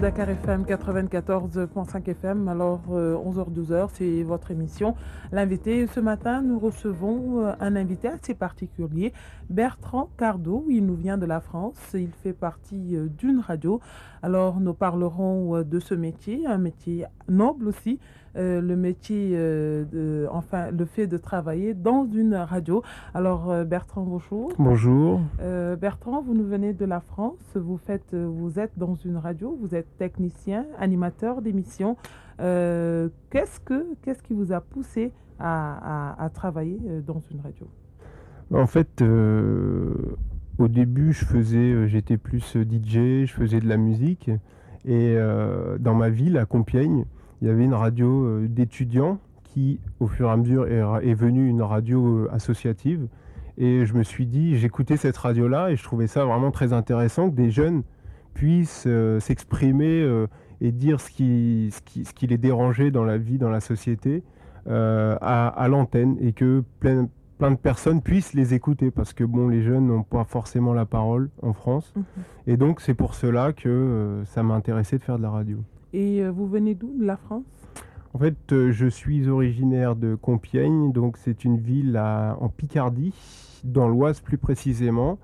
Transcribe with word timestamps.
Dakar 0.00 0.30
FM 0.30 0.62
94.5 0.62 2.08
FM. 2.08 2.46
Alors, 2.46 2.82
11h-12h, 2.88 3.88
c'est 3.94 4.22
votre 4.22 4.52
émission. 4.52 4.94
L'invité, 5.32 5.88
ce 5.88 5.98
matin, 5.98 6.40
nous 6.40 6.60
recevons 6.60 7.44
euh, 7.44 7.52
un 7.58 7.74
invité 7.74 8.06
assez 8.06 8.34
particulier, 8.34 9.12
Bertrand 9.50 10.08
Cardo. 10.16 10.64
Il 10.68 10.86
nous 10.86 10.94
vient 10.94 11.18
de 11.18 11.26
la 11.26 11.40
France. 11.40 11.74
Il 11.94 12.12
fait 12.22 12.32
partie 12.32 12.94
euh, 12.96 13.08
d'une 13.08 13.40
radio. 13.40 13.80
Alors, 14.22 14.60
nous 14.60 14.72
parlerons 14.72 15.56
euh, 15.56 15.64
de 15.64 15.80
ce 15.80 15.94
métier, 15.94 16.46
un 16.46 16.58
métier 16.58 17.04
noble 17.28 17.66
aussi, 17.66 17.98
euh, 18.36 18.60
le 18.60 18.76
métier, 18.76 19.30
euh, 19.34 19.84
de, 19.84 20.26
enfin, 20.30 20.70
le 20.70 20.84
fait 20.84 21.06
de 21.06 21.16
travailler 21.16 21.74
dans 21.74 22.06
une 22.12 22.34
radio. 22.34 22.82
Alors, 23.14 23.50
euh, 23.50 23.64
Bertrand, 23.64 24.02
bonjour. 24.02 24.52
Bonjour. 24.58 25.20
Bertrand, 25.80 26.22
vous 26.22 26.34
nous 26.34 26.44
venez 26.46 26.72
de 26.72 26.84
la 26.84 27.00
France. 27.00 27.38
Vous 27.54 27.78
faites, 27.78 28.14
vous 28.14 28.58
êtes 28.58 28.72
dans 28.76 28.94
une 28.94 29.16
radio. 29.16 29.56
Vous 29.60 29.74
êtes 29.74 29.96
technicien, 29.98 30.66
animateur 30.78 31.42
d'émission. 31.42 31.96
Euh, 32.40 33.08
qu'est-ce 33.30 33.58
que, 33.60 33.86
qu'est-ce 34.02 34.22
qui 34.22 34.34
vous 34.34 34.52
a 34.52 34.60
poussé 34.60 35.12
à, 35.40 36.12
à- 36.14 36.24
à 36.24 36.28
travailler 36.30 36.78
dans 37.06 37.20
une 37.32 37.40
radio? 37.40 37.66
En 38.52 38.66
fait, 38.66 39.02
au 40.58 40.68
début, 40.68 41.12
je 41.12 41.24
faisais, 41.24 41.88
j'étais 41.88 42.16
plus 42.16 42.56
DJ, 42.56 43.24
je 43.26 43.32
faisais 43.32 43.60
de 43.60 43.68
la 43.68 43.76
musique. 43.76 44.30
Et 44.84 45.16
dans 45.80 45.94
ma 45.94 46.08
ville, 46.08 46.38
à 46.38 46.46
Compiègne, 46.46 47.04
il 47.40 47.48
y 47.48 47.50
avait 47.50 47.64
une 47.64 47.74
radio 47.74 48.24
euh, 48.24 48.48
d'étudiants 48.48 49.18
qui, 49.44 49.80
au 50.00 50.06
fur 50.06 50.28
et 50.28 50.32
à 50.32 50.36
mesure, 50.36 50.66
est, 50.66 51.14
venue 51.14 51.48
une 51.48 51.62
radio 51.62 52.04
euh, 52.06 52.28
associative. 52.32 53.08
Et 53.56 53.86
je 53.86 53.94
me 53.94 54.04
suis 54.04 54.26
dit, 54.26 54.56
j'écoutais 54.56 54.96
cette 54.96 55.16
radio-là 55.16 55.70
et 55.70 55.76
je 55.76 55.82
trouvais 55.82 56.06
ça 56.06 56.24
vraiment 56.24 56.52
très 56.52 56.72
intéressant 56.72 57.28
que 57.28 57.34
des 57.34 57.50
jeunes 57.50 57.82
puissent 58.38 58.84
euh, 58.86 59.18
s'exprimer 59.18 60.00
euh, 60.00 60.28
et 60.60 60.70
dire 60.70 61.00
ce 61.00 61.10
qui, 61.10 61.70
ce, 61.72 61.80
qui, 61.82 62.04
ce 62.04 62.12
qui 62.14 62.28
les 62.28 62.38
dérangeait 62.38 62.92
dans 62.92 63.04
la 63.04 63.18
vie, 63.18 63.36
dans 63.36 63.50
la 63.50 63.58
société, 63.58 64.22
euh, 64.68 65.16
à, 65.20 65.48
à 65.48 65.66
l'antenne 65.66 66.16
et 66.20 66.32
que 66.32 66.62
plein, 66.78 67.08
plein 67.38 67.50
de 67.50 67.56
personnes 67.56 68.00
puissent 68.00 68.32
les 68.32 68.54
écouter 68.54 68.92
parce 68.92 69.12
que 69.12 69.24
bon, 69.24 69.48
les 69.48 69.62
jeunes 69.62 69.88
n'ont 69.88 70.04
pas 70.04 70.22
forcément 70.22 70.72
la 70.72 70.86
parole 70.86 71.30
en 71.42 71.52
France. 71.52 71.92
Et 72.46 72.56
donc, 72.56 72.80
c'est 72.80 72.94
pour 72.94 73.14
cela 73.14 73.52
que 73.52 74.22
ça 74.26 74.44
m'a 74.44 74.54
intéressé 74.54 74.98
de 74.98 75.02
faire 75.02 75.18
de 75.18 75.22
la 75.22 75.30
radio. 75.30 75.58
Et 75.92 76.22
euh, 76.22 76.30
vous 76.30 76.46
venez 76.46 76.74
d'où 76.74 76.92
De 76.98 77.04
la 77.06 77.16
France? 77.16 77.44
En 78.14 78.18
fait, 78.18 78.36
euh, 78.52 78.72
je 78.72 78.86
suis 78.86 79.28
originaire 79.28 79.94
de 79.96 80.14
Compiègne, 80.14 80.92
donc 80.92 81.16
c'est 81.18 81.44
une 81.44 81.58
ville 81.58 81.96
à- 81.96 82.36
en 82.40 82.48
Picardie, 82.48 83.14
dans 83.64 83.88
l'Oise 83.88 84.20
plus 84.20 84.38
précisément, 84.38 85.18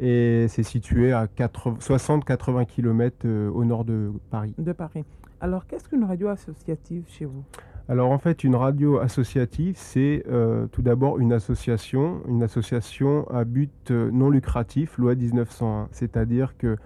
et 0.00 0.46
c'est 0.48 0.62
situé 0.62 1.12
à 1.12 1.26
60-80 1.26 2.64
km 2.66 3.16
euh, 3.26 3.50
au 3.50 3.64
nord 3.64 3.84
de 3.84 4.10
Paris. 4.30 4.54
De 4.58 4.72
Paris. 4.72 5.04
Alors, 5.40 5.66
qu'est-ce 5.66 5.88
qu'une 5.88 6.04
radio 6.04 6.28
associative 6.28 7.04
chez 7.08 7.24
vous? 7.26 7.44
Alors 7.88 8.10
en 8.12 8.18
fait, 8.18 8.44
une 8.44 8.54
radio 8.54 8.98
associative, 8.98 9.74
c'est 9.76 10.22
euh, 10.30 10.66
tout 10.68 10.82
d'abord 10.82 11.18
une 11.18 11.32
association, 11.32 12.22
une 12.28 12.42
association 12.44 13.28
à 13.28 13.44
but 13.44 13.90
euh, 13.90 14.08
non 14.12 14.30
lucratif, 14.30 14.96
loi 14.98 15.16
1901, 15.16 15.88
c'est-à-dire 15.90 16.56
que 16.56 16.76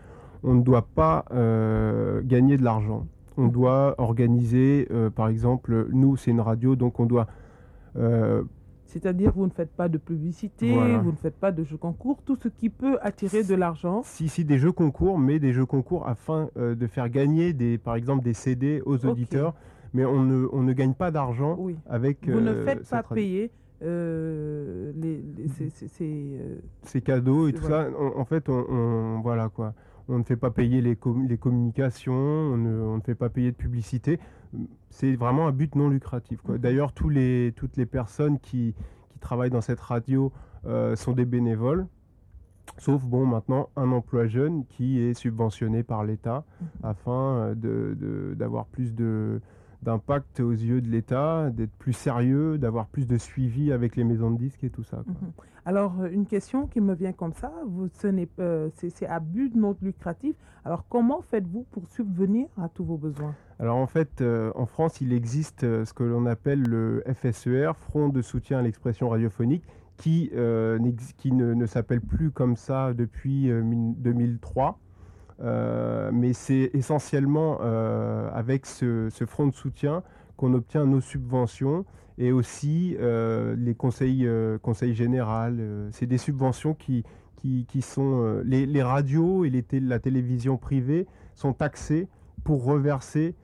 on 0.42 0.54
ne 0.54 0.62
doit 0.62 0.86
pas 0.94 1.26
euh, 1.32 2.22
gagner 2.24 2.56
de 2.56 2.64
l'argent. 2.64 3.06
On 3.36 3.48
doit 3.48 3.94
organiser, 3.98 4.88
euh, 4.90 5.10
par 5.10 5.28
exemple, 5.28 5.88
nous 5.92 6.16
c'est 6.16 6.30
une 6.30 6.40
radio, 6.40 6.76
donc 6.76 6.98
on 7.00 7.06
doit 7.06 7.26
euh, 7.96 8.42
C'est-à-dire, 8.84 9.32
vous 9.34 9.44
ne 9.46 9.50
faites 9.50 9.72
pas 9.72 9.88
de 9.88 9.98
publicité, 9.98 10.72
Voilà. 10.72 10.98
vous 10.98 11.10
ne 11.10 11.16
faites 11.16 11.36
pas 11.36 11.52
de 11.52 11.64
jeux 11.64 11.76
concours, 11.76 12.22
tout 12.24 12.36
ce 12.36 12.48
qui 12.48 12.70
peut 12.70 12.98
attirer 13.02 13.42
de 13.44 13.54
l'argent. 13.54 14.02
si, 14.04 14.28
si 14.28 14.44
des 14.44 14.58
jeux 14.58 14.72
concours, 14.72 15.18
mais 15.18 15.38
des 15.38 15.52
jeux 15.52 15.66
concours 15.66 16.06
afin 16.08 16.48
euh, 16.56 16.74
de 16.74 16.86
faire 16.86 17.08
gagner, 17.08 17.52
des, 17.52 17.78
par 17.78 17.94
exemple, 17.96 18.22
des 18.24 18.32
CD 18.34 18.80
aux 18.86 19.04
auditeurs, 19.06 19.54
mais 19.92 20.04
on 20.04 20.22
ne, 20.22 20.46
on 20.52 20.62
ne 20.62 20.72
gagne 20.72 20.94
pas 20.94 21.10
d'argent 21.10 21.56
Oui. 21.58 21.76
avec 21.88 22.28
Vous 22.28 22.40
ne 22.40 22.54
faites 22.64 22.88
pas 22.88 23.02
payer 23.02 23.50
euh, 23.82 24.92
les, 24.96 25.22
les- 25.36 25.48
ces- 25.48 25.88
ces- 26.82 27.00
cadeaux 27.02 27.48
et 27.48 27.52
tout 27.52 27.62
Voilà. 27.62 27.90
ça. 27.90 27.98
En, 27.98 28.20
en 28.20 28.24
fait, 28.24 28.48
on, 28.48 28.64
on- 28.70 29.20
voilà 29.20 29.48
quoi. 29.50 29.74
On 30.08 30.18
ne 30.18 30.22
fait 30.24 30.36
pas 30.36 30.50
payer 30.50 30.80
les, 30.80 30.94
com- 30.96 31.26
les 31.28 31.36
communications, 31.38 32.14
on 32.14 32.56
ne, 32.56 32.80
on 32.80 32.96
ne 32.96 33.02
fait 33.02 33.14
pas 33.16 33.28
payer 33.28 33.50
de 33.50 33.56
publicité. 33.56 34.20
C'est 34.90 35.16
vraiment 35.16 35.48
un 35.48 35.52
but 35.52 35.74
non 35.74 35.88
lucratif. 35.88 36.38
Mhm. 36.46 36.58
D'ailleurs, 36.58 36.92
tous 36.92 37.08
les, 37.08 37.52
toutes 37.56 37.76
les 37.76 37.86
personnes 37.86 38.38
qui, 38.38 38.74
qui 39.10 39.18
travaillent 39.18 39.50
dans 39.50 39.60
cette 39.60 39.80
radio 39.80 40.32
euh, 40.66 40.94
sont 40.96 41.12
des 41.12 41.24
bénévoles. 41.24 41.86
Sauf, 42.78 43.04
bon, 43.04 43.26
maintenant, 43.26 43.68
un 43.76 43.90
emploi 43.92 44.26
jeune 44.26 44.64
qui 44.66 45.00
est 45.00 45.14
subventionné 45.14 45.82
par 45.82 46.04
l'État 46.04 46.44
Mhm. 46.60 46.66
afin 46.84 47.12
euh, 47.36 47.54
de- 47.54 47.96
de- 47.98 48.34
d'avoir 48.34 48.66
plus 48.66 48.94
de 48.94 49.40
d'impact 49.86 50.40
aux 50.40 50.50
yeux 50.50 50.80
de 50.80 50.88
l'État, 50.88 51.48
d'être 51.50 51.72
plus 51.78 51.92
sérieux, 51.92 52.58
d'avoir 52.58 52.86
plus 52.88 53.06
de 53.06 53.16
suivi 53.16 53.70
avec 53.70 53.94
les 53.94 54.02
maisons 54.02 54.32
de 54.32 54.36
disques 54.38 54.64
et 54.64 54.70
tout 54.70 54.82
ça. 54.82 54.98
quoi. 55.04 55.14
Mhm. 55.22 55.32
Alors, 55.64 55.94
euh, 56.00 56.08
une 56.10 56.26
question 56.26 56.66
qui 56.66 56.80
me 56.80 56.92
vient 56.94 57.12
comme 57.12 57.32
ça, 57.32 57.52
vous, 57.66 57.88
ce 57.88 58.08
n'est, 58.08 58.28
euh, 58.40 58.68
c'est, 58.74 59.06
à 59.06 59.20
but 59.20 59.54
non 59.54 59.76
lucratif. 59.80 60.34
Alors, 60.64 60.84
comment 60.88 61.22
faites-vous 61.22 61.66
pour 61.70 61.86
subvenir 61.88 62.48
à 62.60 62.68
tous 62.68 62.84
vos 62.84 62.96
besoins? 62.96 63.34
Alors 63.60 63.76
en 63.76 63.86
fait, 63.86 64.20
euh, 64.20 64.50
en 64.56 64.66
France, 64.66 65.00
il 65.00 65.12
existe 65.12 65.62
euh, 65.64 65.84
ce 65.84 65.92
que 65.94 66.02
l'on 66.04 66.26
appelle 66.26 66.62
le 66.62 67.02
FSER, 67.14 67.70
Front 67.74 68.08
de 68.10 68.20
soutien 68.22 68.58
à 68.58 68.62
l'expression 68.62 69.08
radiophonique, 69.08 69.62
qui, 69.96 70.30
ne, 70.34 71.54
ne 71.54 71.66
s'appelle 71.66 72.00
plus 72.02 72.30
comme 72.30 72.56
ça 72.56 72.92
depuis 72.92 73.50
euh, 73.50 73.62
min- 73.62 73.94
2003. 73.96 74.78
Euh, 75.42 76.10
mais 76.14 76.32
c'est 76.32 76.70
essentiellement 76.72 77.58
euh, 77.60 78.30
avec 78.32 78.64
ce, 78.64 79.08
ce 79.10 79.26
front 79.26 79.46
de 79.46 79.54
soutien 79.54 80.02
qu'on 80.38 80.54
obtient 80.54 80.86
nos 80.86 81.00
subventions 81.02 81.84
et 82.18 82.32
aussi 82.32 82.96
euh, 82.98 83.54
les 83.58 83.74
conseils, 83.74 84.26
euh, 84.26 84.56
conseils 84.58 84.94
généraux. 84.94 85.30
euh, 85.50 85.88
c'est 85.92 86.06
des 86.06 86.16
subventions 86.18 86.72
qui, 86.72 87.04
qui, 87.36 87.66
qui 87.68 87.82
sont... 87.82 88.40
les, 88.44 88.64
les 88.64 88.82
radios 88.82 89.44
et 89.44 89.50
les 89.50 89.64
la 89.80 89.98
télévision 89.98 90.56
privée 90.56 91.06
sont 91.34 91.52
taxées 91.52 92.08
pour 92.44 92.64
reverser 92.64 93.34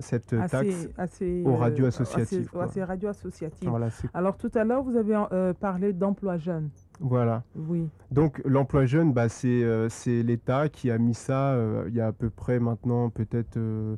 cette 0.00 0.34
taxe. 0.50 0.88
assez, 0.96 1.42
aux 1.44 1.54
radios 1.56 1.86
associatives, 1.86 2.40
assez- 2.40 2.48
quoi. 2.48 2.64
assez 2.64 2.82
radios 2.82 3.10
associatives. 3.10 3.68
Voilà, 3.68 3.90
c'est- 3.90 4.08
Alors, 4.14 4.36
tout 4.38 4.50
à 4.54 4.64
l'heure, 4.64 4.82
vous 4.82 4.96
avez 4.96 5.14
parlé 5.60 5.92
d'emploi 5.92 6.38
jeune. 6.38 6.70
Voilà. 7.02 7.42
Oui. 7.56 7.88
Donc 8.10 8.40
l'emploi 8.44 8.86
jeune, 8.86 9.12
bah, 9.12 9.28
c'est 9.28 9.62
euh, 9.64 9.88
c'est 9.90 10.22
l'État 10.22 10.68
qui 10.68 10.90
a 10.90 10.96
mis 10.98 11.14
ça 11.14 11.52
euh, 11.52 11.84
il 11.88 11.94
y 11.94 12.00
a 12.00 12.06
à 12.06 12.12
peu 12.12 12.30
près 12.30 12.58
maintenant 12.60 13.10
peut-être 13.10 13.58
euh, 13.58 13.96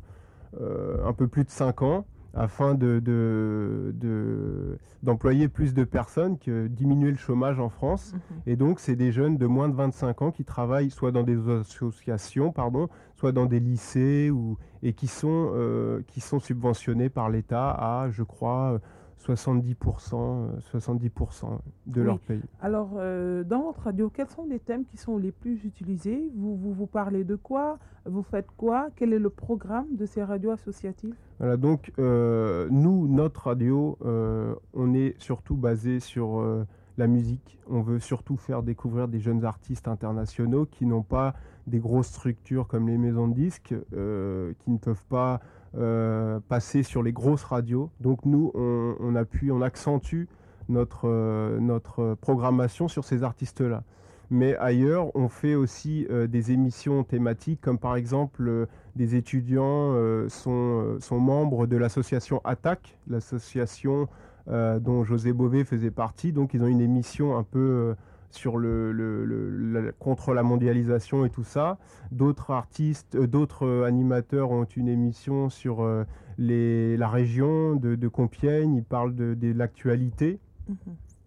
un 1.07 1.13
peu 1.13 1.29
plus 1.29 1.45
de 1.45 1.51
5 1.51 1.83
ans 1.83 2.07
afin 2.37 2.75
de, 2.75 2.99
de- 2.99 3.95
de- 3.95 4.77
d'employer 5.05 5.47
plus 5.47 5.73
de 5.73 5.85
personnes, 5.85 6.37
que 6.37 6.67
diminuer 6.67 7.13
le 7.13 7.17
chômage 7.17 7.61
en 7.61 7.69
France. 7.69 8.13
Mhm. 8.13 8.21
Et 8.47 8.57
donc, 8.57 8.81
c'est 8.81 8.97
des 8.97 9.13
jeunes 9.13 9.37
de 9.37 9.47
moins 9.47 9.69
de 9.69 9.75
25 9.77 10.21
ans 10.23 10.31
qui 10.33 10.45
travaillent 10.45 10.91
soit 10.91 11.13
dans 11.13 11.23
des 11.23 11.39
associations, 11.49 12.51
pardon, 12.51 12.89
soit 13.15 13.31
dans 13.31 13.47
des 13.47 13.61
lycées, 13.61 14.31
ou, 14.33 14.57
et 14.83 14.95
qui 14.95 15.07
sont, 15.07 15.53
euh, 15.55 16.01
qui 16.09 16.21
sont 16.21 16.41
subventionnés 16.41 17.09
par 17.09 17.31
l'État 17.31 17.71
à, 17.71 18.11
je 18.11 18.25
crois, 18.25 18.81
70%, 19.27 20.15
euh, 20.15 20.61
70% 20.61 21.61
de 21.87 22.01
Oui. 22.01 22.07
leur 22.07 22.19
pays. 22.21 22.43
Alors, 22.61 22.91
euh, 22.97 23.45
dans 23.45 23.63
votre 23.63 23.81
radio, 23.83 24.11
quels 24.11 24.29
sont 24.29 24.45
les 24.45 24.59
thèmes 24.59 24.85
qui 24.85 24.97
sont 24.97 25.17
les 25.19 25.33
plus 25.33 25.65
utilisés? 25.65 26.31
Vous, 26.37 26.57
vous, 26.57 26.73
vous 26.73 26.87
parlez 26.87 27.25
de 27.25 27.37
quoi? 27.37 27.79
Vous 28.07 28.23
faites 28.23 28.49
quoi? 28.57 28.89
Quel 28.97 29.13
est 29.13 29.19
le 29.19 29.31
programme 29.31 29.87
de 29.97 30.05
ces 30.07 30.23
radios 30.23 30.51
associatives? 30.51 31.15
Voilà, 31.39 31.57
donc 31.57 31.93
euh, 31.99 32.69
nous, 32.71 33.09
notre 33.09 33.49
radio, 33.49 33.97
euh, 34.05 34.55
on 34.75 34.93
est 34.95 35.15
surtout 35.21 35.57
basé 35.57 36.01
sur 36.01 36.39
euh, 36.41 36.67
la 36.99 37.07
musique. 37.07 37.59
On 37.69 37.81
veut 37.81 37.99
surtout 37.99 38.37
faire 38.37 38.63
découvrir 38.63 39.09
des 39.09 39.21
jeunes 39.21 39.45
artistes 39.45 39.89
internationaux 39.89 40.67
qui 40.67 40.87
n'ont 40.87 41.03
pas 41.03 41.35
des 41.67 41.79
grosses 41.79 42.09
structures 42.09 42.69
comme 42.69 42.89
les 42.89 42.99
maisons 42.99 43.27
de 43.29 43.35
disques, 43.35 43.75
euh, 43.95 44.53
qui 44.61 44.71
ne 44.71 44.79
peuvent 44.79 45.05
pas 45.09 45.41
euh, 45.77 46.41
passer 46.49 46.83
sur 46.83 47.03
les 47.03 47.13
grosses 47.13 47.45
radios. 47.45 47.91
Donc 48.01 48.25
nous, 48.25 48.53
on, 48.55 49.15
appuie, 49.17 49.51
on 49.51 49.63
accentue 49.63 50.27
notre, 50.69 51.09
euh, 51.09 51.59
notre 51.61 52.15
programmation 52.21 52.89
sur 52.89 53.05
ces 53.05 53.23
artistes-là. 53.23 53.83
Mais 54.31 54.57
ailleurs, 54.57 55.15
on 55.15 55.29
fait 55.29 55.55
aussi 55.55 56.07
euh, 56.11 56.27
des 56.27 56.51
émissions 56.51 57.05
thématiques, 57.05 57.61
comme 57.61 57.79
par 57.79 57.97
exemple 57.97 58.49
euh, 58.49 58.67
des 58.97 59.17
étudiants 59.17 59.95
sont, 60.29 60.99
membres 61.13 61.67
de 61.67 61.77
l'association 61.77 62.41
ATTAC, 62.45 62.99
l'association 63.09 64.09
dont 64.47 65.05
José 65.05 65.33
Bové 65.33 65.65
faisait 65.65 65.91
partie. 65.91 66.33
Donc 66.33 66.55
ils 66.55 66.63
ont 66.63 66.67
une 66.67 66.83
émission 66.83 67.37
un 67.37 67.43
peu 67.43 67.97
sur 68.35 68.57
le, 68.59 68.93
le- 68.93 69.93
contre 69.99 70.35
la 70.35 70.43
mondialisation 70.43 71.25
et 71.25 71.31
tout 71.31 71.45
ça. 71.45 71.79
D'autres 72.13 72.51
artistes, 72.51 73.15
euh, 73.15 73.27
d'autres 73.27 73.67
euh, 73.67 73.85
animateurs 73.85 74.51
ont 74.51 74.65
une 74.65 74.89
émission 74.89 75.49
sur 75.51 75.83
euh, 75.83 76.05
les, 76.39 76.97
la 76.97 77.09
région 77.09 77.77
de, 77.77 77.95
de 77.95 78.09
Compiègne. 78.09 78.75
Ils 78.75 78.85
parlent 78.85 79.15
de, 79.15 79.35
de 79.35 79.53
l'actualité. 79.53 80.39
Mhm. 80.69 80.77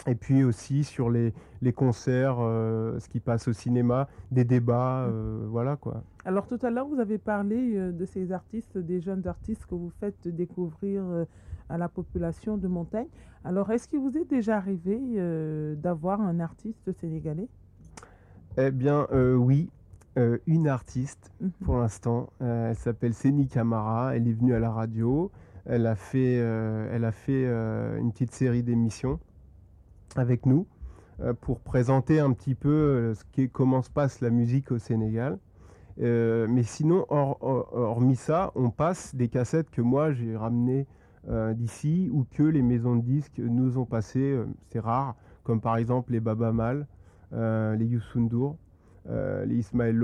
Et 0.06 0.16
puis 0.16 0.44
aussi 0.44 0.84
sur 0.86 1.10
les, 1.10 1.34
les 1.62 1.74
concerts, 1.74 2.38
euh, 2.40 2.98
ce 3.00 3.10
qui 3.10 3.20
passe 3.20 3.48
au 3.50 3.54
cinéma, 3.54 4.08
des 4.32 4.46
débats, 4.46 5.02
euh, 5.06 5.46
voilà 5.50 5.76
quoi. 5.76 6.04
Alors 6.24 6.48
tout 6.48 6.60
à 6.62 6.70
l'heure, 6.70 6.88
vous 6.88 7.00
avez 7.00 7.18
parlé 7.18 7.76
euh, 7.76 7.92
de 7.92 8.06
ces 8.06 8.32
artistes, 8.32 8.78
des 8.78 9.02
jeunes 9.02 9.28
artistes 9.28 9.66
que 9.66 9.76
vous 9.76 9.92
faites 10.00 10.28
découvrir 10.28 11.02
à 11.70 11.78
la 11.78 11.90
population 11.90 12.58
de 12.58 12.68
Montagne. 12.68 13.08
Alors 13.44 13.72
est-ce 13.72 13.88
qu'il 13.88 14.00
vous 14.00 14.18
est 14.18 14.26
déjà 14.30 14.58
arrivé 14.58 15.00
euh, 15.18 15.76
d'avoir 15.76 16.22
un 16.22 16.40
artiste 16.40 16.92
sénégalais? 16.94 17.48
Eh 18.58 18.72
bien, 18.72 19.08
euh, 19.12 19.36
oui, 19.36 19.70
euh, 20.18 20.38
une 20.48 20.68
artiste 20.68 21.32
Mhm. 21.42 21.52
pour 21.64 21.78
l'instant. 21.78 22.30
Elle 22.40 22.76
s'appelle 22.76 23.14
Séni 23.14 23.48
Camara. 23.48 24.16
Elle 24.16 24.28
est 24.28 24.34
venue 24.34 24.54
à 24.54 24.60
la 24.60 24.72
radio. 24.72 25.32
Elle 25.66 25.86
a 25.86 25.96
fait, 25.96 26.36
elle 26.36 27.04
a 27.04 27.12
fait 27.12 27.46
une 27.46 28.12
petite 28.12 28.32
série 28.32 28.64
d'émissions 28.64 29.20
avec 30.16 30.46
nous 30.46 30.66
pour 31.42 31.60
présenter 31.60 32.20
un 32.22 32.32
petit 32.32 32.56
peu 32.56 33.14
ce 33.14 33.46
comment 33.48 33.82
se 33.82 33.90
passe 33.90 34.22
la 34.22 34.30
musique 34.30 34.72
au 34.72 34.78
Sénégal. 34.78 35.38
Euh, 36.00 36.48
mais 36.50 36.64
sinon, 36.64 37.06
hors- 37.10 37.38
hors- 37.42 37.74
hormis 37.74 38.16
ça, 38.16 38.52
on 38.56 38.70
passe 38.70 39.14
des 39.16 39.28
cassettes 39.28 39.70
que 39.72 39.82
moi 39.82 40.14
j'ai 40.14 40.38
ramenées 40.38 40.86
d'ici 41.54 42.10
ou 42.12 42.26
que 42.32 42.44
les 42.44 42.62
maisons 42.62 42.96
de 42.96 43.02
disques 43.02 43.40
nous 43.40 43.78
ont 43.78 43.86
passées. 43.86 44.32
euh, 44.34 44.46
C'est 44.70 44.80
rare, 44.80 45.16
comme 45.44 45.62
par 45.62 45.78
exemple 45.78 46.12
les 46.12 46.20
Baba 46.20 46.52
Mal, 46.52 46.88
euh, 47.34 47.76
les 47.76 47.86
euh, 49.10 49.46
les 49.46 49.56
Ismaël 49.58 49.96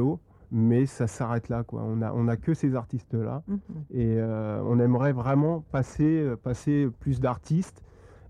mais 0.52 0.86
ça 0.86 1.08
s'arrête 1.08 1.50
là. 1.50 1.64
Quoi. 1.64 1.82
On 1.84 1.96
n'a 1.98 2.14
on 2.14 2.28
a 2.28 2.38
que 2.38 2.54
ces 2.54 2.76
artistes-là. 2.76 3.44
Mhm. 3.48 3.60
Et 3.92 4.18
euh, 4.20 4.62
on 4.66 4.78
aimerait 4.80 5.14
vraiment 5.14 5.62
passer, 5.72 6.22
euh, 6.22 6.36
passer 6.36 6.88
plus 7.00 7.20
d'artistes. 7.20 7.82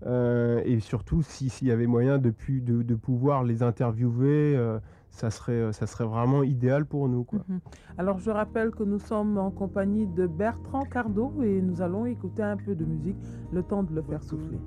euh, 0.06 0.60
et 0.66 0.80
surtout, 0.80 1.22
si- 1.22 1.48
s'il 1.48 1.68
y 1.68 1.70
avait 1.70 1.86
moyen 1.86 2.18
de, 2.18 2.30
pu- 2.30 2.60
de, 2.60 2.82
de 2.82 2.94
pouvoir 2.94 3.42
les 3.42 3.62
interviewer, 3.62 4.54
euh, 4.56 4.78
ça, 5.14 5.30
serait, 5.30 5.52
euh, 5.52 5.72
ça 5.72 5.86
serait 5.86 6.04
vraiment 6.04 6.42
idéal 6.42 6.84
pour 6.84 7.08
nous. 7.08 7.24
Quoi. 7.24 7.40
Mhm. 7.48 7.60
Alors 7.98 8.18
je 8.18 8.30
rappelle 8.30 8.72
que 8.72 8.82
nous 8.82 8.98
sommes 8.98 9.38
en 9.38 9.50
compagnie 9.50 10.06
de 10.06 10.26
Bertrand 10.26 10.82
Cardo 10.82 11.32
et 11.42 11.62
nous 11.62 11.80
allons 11.80 12.04
écouter 12.04 12.42
un 12.42 12.56
peu 12.56 12.74
de 12.74 12.84
musique, 12.84 13.16
le 13.52 13.62
temps 13.62 13.84
de 13.84 13.94
le 13.94 14.02
faire 14.02 14.22
souffler. 14.22 14.58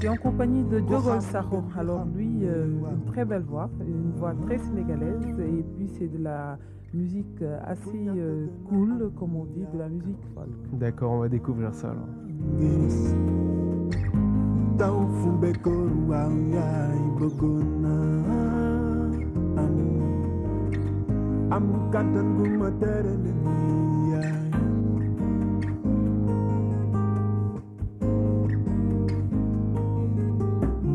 C'est 0.00 0.08
en 0.08 0.16
compagnie 0.16 0.64
de 0.64 0.80
Diogol 0.80 1.20
Sarro. 1.22 1.62
Alors 1.76 2.04
lui, 2.06 2.40
euh, 2.42 2.66
une 2.66 3.04
très 3.12 3.24
belle 3.24 3.42
voix, 3.42 3.68
une 3.80 4.12
voix 4.16 4.34
très 4.46 4.58
sénégalaise 4.58 5.24
et 5.40 5.64
puis 5.76 5.88
c'est 5.88 6.08
de 6.08 6.22
la 6.22 6.58
musique 6.92 7.42
euh, 7.42 7.58
assez 7.64 8.08
euh, 8.08 8.46
cool, 8.68 9.10
comme 9.18 9.36
on 9.36 9.44
dit, 9.44 9.64
de 9.72 9.78
la 9.78 9.88
musique 9.88 10.22
folk. 10.34 10.48
D'accord, 10.72 11.12
on 11.12 11.18
va 11.18 11.28
découvrir 11.28 11.74
ça 11.74 11.90
alors. 11.90 13.37
Taufu 14.78 15.30
bekoru 15.42 16.14
angai 16.14 17.02
bogona. 17.18 17.96
Amu 19.58 19.90
Amu 21.50 21.90
katan 21.90 22.38
kumatera 22.38 23.12
dunia 23.24 24.22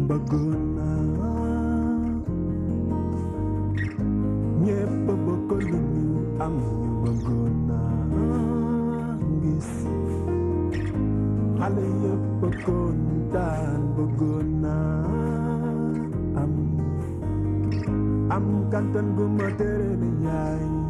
Bagona 0.07 0.89
Nyepa 4.63 5.13
bokolu 5.25 5.81
amu. 6.39 6.93
Xale 11.63 11.86
yëpp 12.04 12.42
kontaan 12.65 13.81
bëggoon 13.95 14.48
naa 14.63 15.04
am 16.42 16.54
am 18.36 18.45
kantan 18.71 19.07
gu 19.18 19.25
tere 19.60 19.89
la 20.01 20.10
yaay 20.25 20.82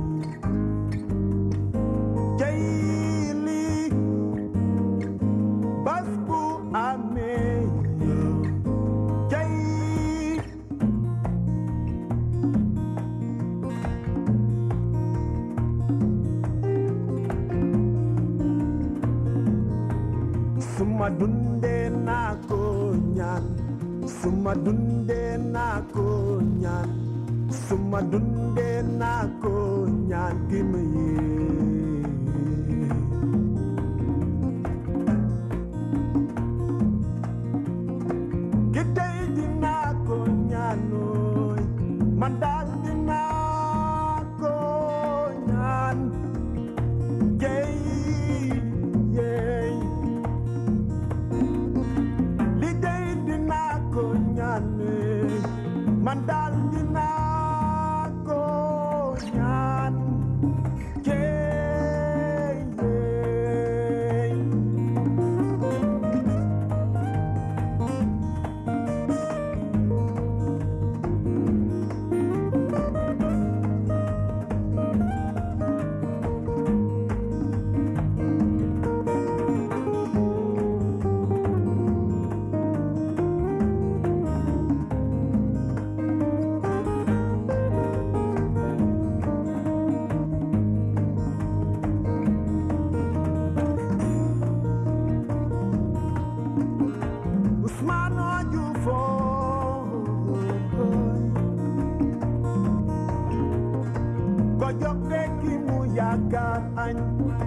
Schlaganfall. 106.13 107.42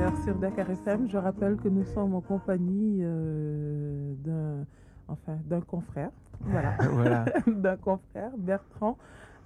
Alors 0.00 0.16
sur 0.24 0.34
Dakar 0.36 0.70
FM, 0.70 1.08
je 1.08 1.16
rappelle 1.18 1.56
que 1.56 1.68
nous 1.68 1.84
sommes 1.84 2.14
en 2.14 2.20
compagnie 2.20 2.98
euh, 3.02 4.14
d'un 4.24 4.66
enfin, 5.08 5.36
d'un 5.46 5.60
confrère, 5.60 6.10
voilà, 6.40 6.76
voilà. 6.92 7.24
d'un 7.46 7.76
confrère, 7.76 8.30
Bertrand 8.38 8.96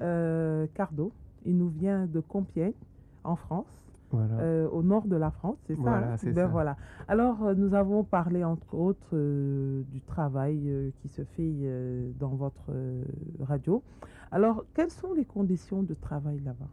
euh, 0.01 0.67
Cardo. 0.75 1.13
Il 1.47 1.57
nous 1.59 1.69
vient 1.69 2.07
de 2.07 2.21
Compiègne, 2.21 2.73
en 3.23 3.37
France. 3.37 3.67
voilà. 4.11 4.35
euh, 4.41 4.69
au 4.71 4.83
nord 4.83 5.07
de 5.07 5.17
la 5.17 5.31
France, 5.31 5.59
c'est 5.67 5.77
ça 5.77 5.91
hein 5.99 6.17
Ben 6.23 6.35
ça. 6.35 6.47
voilà. 6.47 6.77
Alors, 7.09 7.43
euh, 7.45 7.55
nous 7.55 7.75
avons 7.75 8.03
parlé 8.05 8.45
entre 8.45 8.75
autres 8.75 9.09
euh, 9.15 9.83
du 9.93 10.01
travail 10.01 10.93
qui 11.03 11.09
se 11.09 11.23
fait 11.23 11.53
dans 12.19 12.31
votre 12.35 12.71
radio. 13.41 13.83
Alors, 14.33 14.65
quelles 14.75 14.91
sont 14.91 15.13
les 15.15 15.25
conditions 15.25 15.83
de 15.83 15.95
travail 15.95 16.41
là-bas? 16.45 16.69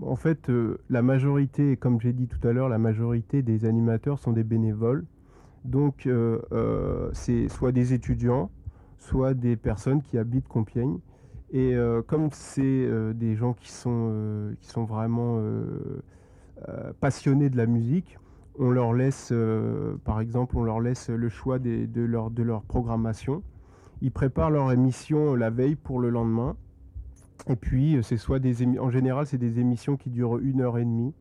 En 0.00 0.16
fait, 0.16 0.50
la 0.90 1.02
majorité, 1.02 1.76
comme 1.76 2.00
j'ai 2.00 2.12
dit 2.12 2.26
tout 2.26 2.46
à 2.46 2.52
l'heure, 2.52 2.68
la 2.68 2.78
majorité 2.78 3.42
des 3.42 3.64
animateurs 3.64 4.18
sont 4.18 4.32
des 4.32 4.42
bénévoles. 4.44 5.04
Donc, 5.64 6.08
c'est 7.12 7.48
soit 7.48 7.70
des 7.72 7.92
étudiants, 7.94 8.50
soit 9.04 9.34
des 9.34 9.56
personnes 9.56 10.02
qui 10.02 10.18
habitent 10.18 10.48
Compiègne. 10.48 10.98
Et 11.52 11.74
euh, 11.76 12.02
comme 12.02 12.30
c'est 12.32 12.62
euh, 12.62 13.12
des 13.12 13.36
gens 13.36 13.52
qui 13.52 13.70
sont, 13.70 14.08
euh, 14.10 14.54
vraiment 14.76 15.40
passionnés 17.00 17.50
de 17.50 17.56
la 17.56 17.66
musique, 17.66 18.18
on 18.58 18.70
leur 18.70 18.92
laisse, 18.92 19.32
par 20.04 20.20
exemple, 20.20 20.56
on 20.56 20.62
leur 20.62 20.80
laisse 20.80 21.10
le 21.10 21.28
choix 21.28 21.58
de, 21.58 21.88
leur, 22.02 22.62
programmation. 22.62 23.42
Ils 24.00 24.12
préparent 24.12 24.50
leur 24.50 24.72
émission 24.72 25.34
la 25.34 25.50
veille 25.50 25.74
pour 25.74 26.00
le 26.00 26.10
lendemain. 26.10 26.56
Et 27.48 27.56
puis, 27.56 27.98
c'est 28.02 28.16
soit 28.16 28.38
des 28.38 28.78
en 28.78 28.90
général, 28.90 29.26
c'est 29.26 29.38
des 29.38 29.58
émissions 29.58 29.96
qui 29.96 30.10
durent 30.10 30.38
une 30.38 30.60
heure 30.60 30.78
et 30.78 30.84
demie, 30.84 31.12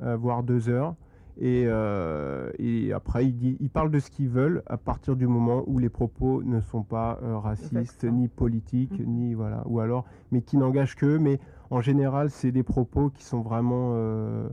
voire 0.00 0.42
deux 0.42 0.68
heures. 0.68 0.94
Et, 1.38 1.64
euh, 1.66 2.50
et 2.58 2.92
après, 2.92 3.26
ils, 3.26 3.68
parlent 3.68 3.90
de 3.90 3.98
ce 3.98 4.10
qu'ils 4.10 4.28
veulent 4.28 4.62
à 4.66 4.78
partir 4.78 5.16
du 5.16 5.26
moment 5.26 5.64
où 5.66 5.78
les 5.78 5.90
propos 5.90 6.42
ne 6.42 6.60
sont 6.60 6.82
pas 6.82 7.18
euh, 7.22 7.38
racistes, 7.38 8.04
ni 8.04 8.28
politiques, 8.28 8.98
Mhm. 8.98 9.06
ni 9.06 9.34
voilà, 9.34 9.62
ou 9.66 9.80
alors, 9.80 10.06
mais 10.32 10.40
qui 10.40 10.56
n'engagent 10.56 10.96
qu'eux. 10.96 11.18
Mais 11.18 11.38
en 11.70 11.80
général, 11.82 12.30
c'est 12.30 12.52
des 12.52 12.62
propos 12.62 13.10
qui 13.10 13.22
sont 13.22 13.42
vraiment 13.42 13.90
euh, 13.94 14.48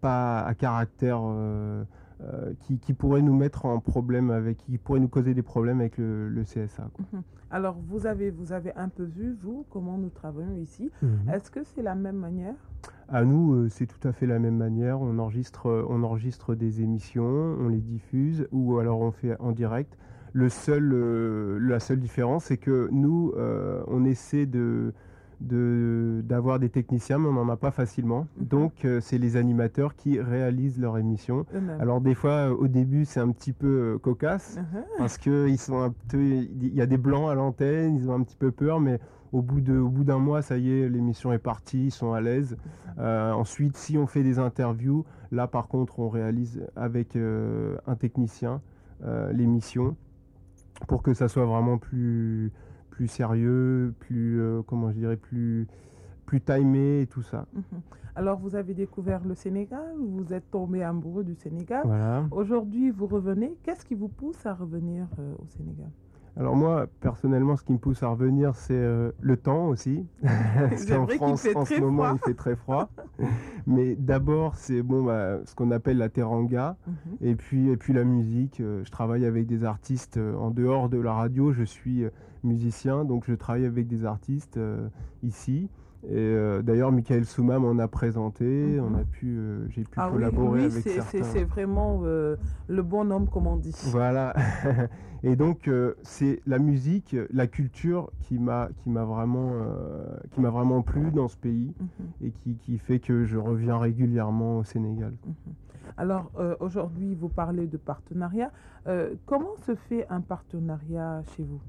pas 0.00 0.40
à 0.40 0.54
caractère, 0.54 1.20
euh, 2.22 2.52
qui, 2.60 2.78
qui 2.78 2.92
pourraient 2.92 3.22
nous 3.22 3.34
mettre 3.34 3.64
en 3.66 3.80
problème 3.80 4.30
avec, 4.30 4.58
qui 4.58 4.78
pourraient 4.78 5.00
nous 5.00 5.08
causer 5.08 5.34
des 5.34 5.42
problèmes 5.42 5.80
avec 5.80 5.98
le, 5.98 6.28
le 6.28 6.42
CSA. 6.44 6.88
quoi. 6.92 7.04
Mhm. 7.12 7.22
Alors, 7.50 7.76
vous 7.86 8.06
avez, 8.06 8.30
vous 8.30 8.52
avez 8.52 8.72
un 8.76 8.88
peu 8.88 9.04
vu, 9.04 9.36
vous, 9.42 9.66
comment 9.70 9.98
nous 9.98 10.08
travaillons 10.08 10.56
ici. 10.56 10.90
Est-ce 11.30 11.50
que 11.50 11.60
c'est 11.64 11.82
la 11.82 11.94
même 11.94 12.16
manière? 12.16 12.54
À 13.08 13.24
nous, 13.24 13.54
euh, 13.54 13.68
c'est 13.68 13.86
tout 13.86 14.08
à 14.08 14.12
fait 14.12 14.26
la 14.26 14.38
même 14.38 14.56
manière. 14.56 15.00
On 15.00 15.18
enregistre, 15.18 15.84
on 15.88 16.02
enregistre 16.02 16.54
des 16.54 16.80
émissions, 16.80 17.56
on 17.60 17.68
les 17.68 17.80
diffuse, 17.80 18.46
ou 18.52 18.78
alors 18.78 19.00
on 19.00 19.10
fait 19.10 19.38
en 19.38 19.52
direct. 19.52 19.98
Le 20.32 20.48
seul, 20.48 20.92
euh, 20.94 21.58
la 21.60 21.78
seule 21.78 22.00
différence, 22.00 22.44
c'est 22.44 22.56
que 22.56 22.88
nous, 22.90 23.34
on 23.88 24.04
essaie 24.04 24.46
de 24.46 24.94
de- 25.42 26.22
d'avoir 26.24 26.58
des 26.58 26.68
techniciens, 26.68 27.18
mais 27.18 27.28
on 27.28 27.32
n'en 27.32 27.48
a 27.48 27.56
pas 27.56 27.70
facilement. 27.70 28.26
Mhm. 28.38 28.46
Donc, 28.46 28.84
euh, 28.84 29.00
c'est 29.00 29.18
les 29.18 29.36
animateurs 29.36 29.94
qui 29.96 30.20
réalisent 30.20 30.78
leur 30.78 30.98
émission. 30.98 31.44
Alors, 31.80 32.00
des 32.00 32.14
fois, 32.14 32.48
euh, 32.50 32.54
au 32.54 32.68
début, 32.68 33.04
c'est 33.04 33.20
un 33.20 33.30
petit 33.30 33.52
peu 33.52 33.66
euh, 33.94 33.98
cocasse 33.98 34.56
Mhm. 34.58 34.82
parce 34.98 35.18
que 35.18 35.48
ils 35.48 35.58
sont 35.58 35.80
un 35.80 35.92
peu, 36.08 36.22
il 36.22 36.74
y 36.74 36.80
a 36.80 36.86
des 36.86 36.96
blancs 36.98 37.28
à 37.30 37.34
l'antenne, 37.34 37.96
ils 37.96 38.08
ont 38.10 38.14
un 38.14 38.22
petit 38.22 38.36
peu 38.36 38.50
peur, 38.50 38.80
mais 38.80 38.98
au 39.32 39.40
bout 39.42 39.60
de, 39.60 39.76
au 39.78 39.88
bout 39.88 40.04
d'un 40.04 40.18
mois, 40.18 40.42
ça 40.42 40.58
y 40.58 40.70
est, 40.70 40.88
l'émission 40.88 41.32
est 41.32 41.38
partie, 41.38 41.86
ils 41.86 41.90
sont 41.90 42.12
à 42.12 42.20
l'aise. 42.20 42.56
Euh, 42.98 43.32
ensuite, 43.32 43.76
si 43.76 43.96
on 43.96 44.06
fait 44.06 44.22
des 44.22 44.38
interviews, 44.38 45.04
là 45.30 45.46
par 45.46 45.68
contre, 45.68 45.98
on 46.00 46.08
réalise 46.10 46.66
avec 46.76 47.16
euh, 47.16 47.76
un 47.86 47.94
technicien 47.96 48.60
euh, 49.04 49.32
l'émission 49.32 49.96
pour 50.86 51.02
que 51.02 51.14
ça 51.14 51.28
soit 51.28 51.46
vraiment 51.46 51.78
plus, 51.78 52.52
plus 52.92 53.08
sérieux, 53.08 53.94
plus, 54.00 54.40
euh, 54.40 54.60
comment 54.66 54.90
je 54.92 54.98
dirais, 54.98 55.16
plus, 55.16 55.66
plus 56.26 56.40
timé 56.42 57.00
et 57.00 57.06
tout 57.06 57.22
ça. 57.22 57.46
Mhm. 57.54 57.80
Alors, 58.14 58.38
vous 58.38 58.54
avez 58.54 58.74
découvert 58.74 59.24
le 59.24 59.34
Sénégal, 59.34 59.94
vous 59.98 60.34
êtes 60.34 60.50
tombé 60.50 60.82
amoureux 60.82 61.24
du 61.24 61.34
Sénégal. 61.34 61.80
Voilà. 61.86 62.26
Aujourd'hui, 62.30 62.90
vous 62.90 63.06
revenez. 63.06 63.56
Qu'est-ce 63.62 63.86
qui 63.86 63.94
vous 63.94 64.08
pousse 64.08 64.44
à 64.44 64.52
revenir 64.52 65.06
euh, 65.18 65.34
au 65.42 65.46
Sénégal? 65.46 65.88
Alors 66.36 66.56
moi, 66.56 66.86
personnellement, 67.00 67.56
ce 67.56 67.62
qui 67.62 67.72
me 67.72 67.78
pousse 67.78 68.02
à 68.02 68.08
revenir, 68.08 68.54
c'est 68.54 68.72
euh, 68.74 69.12
le 69.20 69.36
temps 69.36 69.66
aussi. 69.66 70.06
Parce 70.22 70.82
C'est 70.82 70.96
qu'en 70.96 71.06
France, 71.06 71.46
en 71.54 71.64
ce 71.64 71.78
moment, 71.80 72.04
froid. 72.04 72.18
il 72.22 72.28
fait 72.28 72.34
très 72.34 72.56
froid. 72.56 72.90
Mais 73.66 73.94
d'abord, 73.96 74.56
c'est 74.56 74.82
bon, 74.82 75.04
bah, 75.04 75.38
ce 75.44 75.54
qu'on 75.54 75.70
appelle 75.70 75.98
la 75.98 76.08
teranga. 76.08 76.76
Mhm. 76.86 76.94
Et 77.20 77.34
puis, 77.34 77.68
et 77.68 77.76
puis 77.76 77.92
la 77.92 78.04
musique. 78.04 78.60
Euh, 78.60 78.82
je 78.84 78.90
travaille 78.90 79.26
avec 79.26 79.46
des 79.46 79.64
artistes 79.64 80.16
euh, 80.16 80.34
en 80.36 80.50
dehors 80.50 80.88
de 80.88 80.98
la 80.98 81.12
radio. 81.12 81.52
Je 81.52 81.64
suis 81.64 82.04
musicien, 82.44 83.04
donc 83.04 83.24
je 83.26 83.34
travaille 83.34 83.66
avec 83.66 83.86
des 83.86 84.04
artistes 84.04 84.58
ici. 85.22 85.68
Et 86.04 86.16
euh, 86.16 86.62
d'ailleurs, 86.62 86.90
Michael 86.90 87.24
Souma 87.24 87.58
m'en 87.60 87.78
a 87.78 87.86
présenté. 87.86 88.44
Mhm. 88.44 88.84
On 88.84 88.98
a 88.98 89.04
pu, 89.04 89.36
euh, 89.38 89.68
j'ai 89.68 89.82
pu 89.84 89.90
Ah 89.96 90.08
oui, 90.08 90.14
collaborer 90.14 90.60
oui, 90.60 90.66
avec 90.66 90.82
c'est- 90.82 91.00
c'est 91.00 91.00
certains. 91.18 91.22
c'est 91.24 91.44
vraiment 91.44 92.00
euh, 92.02 92.36
le 92.68 92.82
bon 92.82 93.10
homme, 93.12 93.28
comme 93.28 93.46
on 93.46 93.56
dit. 93.56 93.74
Voilà. 93.86 94.34
Et 95.24 95.36
donc 95.36 95.70
c'est 96.02 96.40
la 96.48 96.58
musique, 96.58 97.14
la 97.32 97.46
culture 97.46 98.10
qui 98.22 98.40
m'a 98.40 98.68
qui 98.78 98.90
m'a 98.90 99.04
vraiment 99.04 99.52
qui 100.32 100.40
m'a 100.40 100.50
vraiment 100.50 100.82
plu 100.82 101.12
dans 101.12 101.28
ce 101.28 101.36
pays 101.36 101.72
Mhm. 101.78 102.06
et 102.26 102.30
qui, 102.32 102.56
qui 102.56 102.76
fait 102.78 102.98
que 102.98 103.24
je 103.24 103.38
reviens 103.38 103.78
régulièrement 103.78 104.58
au 104.58 104.64
Sénégal. 104.64 105.12
Alors 105.96 106.32
euh, 106.40 106.56
aujourd'hui, 106.58 107.14
vous 107.14 107.28
parlez 107.28 107.68
de 107.68 107.76
partenariat. 107.76 108.50
Comment 109.26 109.54
se 109.64 109.76
fait 109.76 110.08
un 110.10 110.20
partenariat 110.22 111.22
chez 111.36 111.44
vous? 111.44 111.60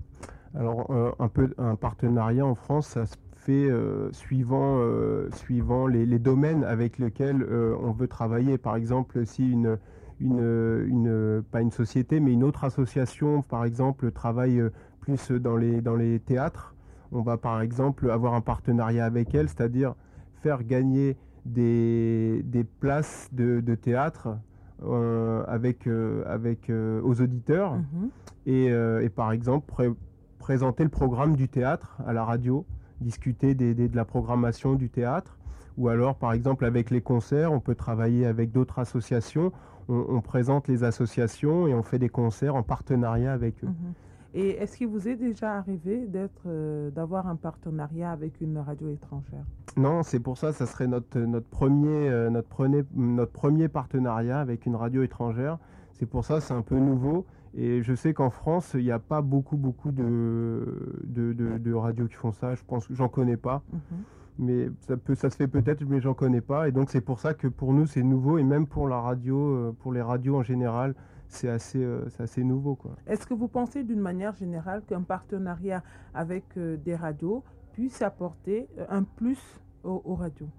Alors 0.55 0.91
un 1.19 1.27
peu 1.27 1.53
un 1.59 1.75
partenariat 1.75 2.43
en 2.47 2.55
France, 2.55 2.87
ça 2.87 3.05
se 3.05 3.17
fait 3.45 3.69
euh, 3.69 4.12
suivant 4.13 4.77
euh, 4.79 5.29
suivant 5.31 5.88
les, 5.88 6.05
les 6.05 6.19
domaines 6.19 6.63
avec 6.63 6.97
lesquels 6.97 7.43
euh, 7.43 7.75
on 7.81 7.91
veut 7.91 8.07
travailler. 8.07 8.57
Par 8.57 8.75
exemple, 8.75 9.25
si 9.25 9.51
une 9.51 9.77
une, 10.19 10.39
une 10.88 11.43
pas 11.51 11.62
une 11.62 11.71
société 11.71 12.19
mais 12.19 12.31
une 12.31 12.43
autre 12.43 12.63
association 12.63 13.41
par 13.41 13.65
exemple 13.65 14.12
travaille 14.12 14.62
plus 15.01 15.31
dans 15.31 15.57
les 15.57 15.81
dans 15.81 15.95
les 15.95 16.19
théâtres, 16.19 16.73
on 17.12 17.21
va 17.21 17.38
par 17.38 17.59
exemple 17.62 18.09
avoir 18.09 18.33
un 18.33 18.41
partenariat 18.41 19.05
avec 19.05 19.35
elle, 19.35 19.50
c'est-à-dire 19.50 19.95
faire 20.41 20.63
gagner 20.63 21.17
des, 21.45 22.41
des 22.43 22.63
places 22.63 23.29
de, 23.33 23.59
de 23.59 23.75
théâtre 23.75 24.29
euh, 24.85 25.43
avec, 25.47 25.88
euh, 25.88 26.23
avec, 26.25 26.69
euh, 26.69 27.01
aux 27.03 27.19
auditeurs 27.21 27.73
Mhm. 27.75 28.09
et, 28.45 28.65
et 29.05 29.09
par 29.09 29.31
exemple 29.31 29.65
pré- 29.67 29.93
présenter 30.39 30.83
le 30.83 30.89
programme 30.89 31.35
du 31.35 31.47
théâtre 31.50 31.97
à 32.05 32.13
la 32.13 32.23
radio, 32.23 32.65
discuter 33.03 33.53
des- 33.53 33.75
des- 33.75 33.88
de 33.89 33.95
la 33.95 34.05
programmation 34.05 34.74
du 34.74 34.89
théâtre, 34.89 35.38
ou 35.77 35.89
alors 35.89 36.15
par 36.15 36.33
exemple 36.33 36.65
avec 36.65 36.89
les 36.89 37.01
concerts, 37.01 37.51
on 37.51 37.60
peut 37.60 37.75
travailler 37.75 38.25
avec 38.25 38.51
d'autres 38.51 38.79
associations, 38.79 39.51
on, 39.89 40.05
on 40.10 40.22
présente 40.22 40.67
les 40.67 40.83
associations 40.83 41.67
et 41.67 41.74
on 41.75 41.83
fait 41.83 42.00
des 42.00 42.10
concerts 42.10 42.55
en 42.55 42.63
partenariat 42.63 43.33
avec 43.33 43.63
eux. 43.63 43.67
Mhm. 43.67 43.93
Et 44.36 44.50
est-ce 44.62 44.77
qu'il 44.77 44.88
vous 44.88 45.07
est 45.07 45.15
déjà 45.15 45.53
arrivé 45.57 46.07
d'être, 46.07 46.41
euh, 46.48 46.89
d'avoir 46.89 47.27
un 47.27 47.36
partenariat 47.36 48.10
avec 48.12 48.41
une 48.41 48.57
radio 48.57 48.89
étrangère? 48.89 49.45
Non, 49.77 50.01
c'est 50.01 50.19
pour 50.19 50.39
ça, 50.39 50.51
ça 50.53 50.65
serait 50.65 50.88
notre, 50.88 51.19
notre, 51.19 51.45
premier, 51.48 52.10
euh, 52.10 52.31
notre, 52.31 52.48
premier, 52.50 52.83
notre 52.95 53.31
premier 53.31 53.67
partenariat 53.67 54.39
avec 54.39 54.65
une 54.65 54.75
radio 54.75 55.03
étrangère. 55.03 55.60
C'est 55.91 56.07
pour 56.07 56.25
ça, 56.25 56.41
c'est 56.41 56.53
un 56.55 56.63
peu 56.63 56.79
nouveau. 56.79 57.27
Et 57.55 57.83
je 57.83 57.93
sais 57.93 58.13
qu'en 58.13 58.29
France, 58.31 58.72
il 58.74 58.83
n'y 58.83 58.91
a 58.91 59.00
pas 59.00 59.22
beaucoup, 59.22 59.57
beaucoup 59.57 59.91
de, 59.91 60.98
de, 61.03 61.33
de- 61.33 61.57
de 61.57 61.74
radios 61.74 62.07
qui 62.07 62.15
font 62.15 62.31
ça. 62.31 62.55
Je 62.55 62.63
pense 62.65 62.88
que 62.88 62.93
j'en 62.95 63.10
connais 63.10 63.38
pas. 63.38 63.62
Mhm. 63.72 63.79
Mais 64.39 64.69
ça, 64.79 64.98
peut, 64.98 65.13
ça 65.13 65.29
se 65.29 65.36
fait 65.36 65.48
peut-être, 65.48 65.86
mais 65.88 66.01
j'en 66.01 66.15
connais 66.15 66.41
pas. 66.41 66.67
Et 66.67 66.72
donc, 66.72 66.89
c'est 66.89 67.01
pour 67.01 67.19
ça 67.19 67.36
que 67.36 67.48
pour 67.48 67.72
nous, 67.74 67.86
c'est 67.86 68.01
nouveau. 68.01 68.39
Et 68.39 68.43
même 68.43 68.65
pour 68.65 68.88
la 68.88 69.00
radio, 69.00 69.38
euh, 69.38 69.75
pour 69.79 69.93
les 69.93 70.01
radios 70.01 70.36
en 70.38 70.41
général, 70.43 70.95
c'est 71.27 71.50
assez, 71.50 71.83
euh, 71.83 72.10
c'est 72.10 72.24
assez 72.24 72.43
nouveau. 72.43 72.74
Quoi. 72.75 72.95
Est-ce 73.05 73.27
que 73.27 73.36
vous 73.36 73.48
pensez 73.48 73.83
d'une 73.83 74.00
manière 74.00 74.33
générale 74.33 74.81
qu'un 74.88 75.01
partenariat 75.03 75.83
avec 76.15 76.45
euh, 76.57 76.77
des 76.77 76.95
radios 76.95 77.43
puisse 77.74 78.01
apporter 78.01 78.67
euh, 78.79 78.86
un 78.89 79.03
plus 79.03 79.39
aux, 79.83 80.01
aux 80.05 80.15
radios? 80.15 80.50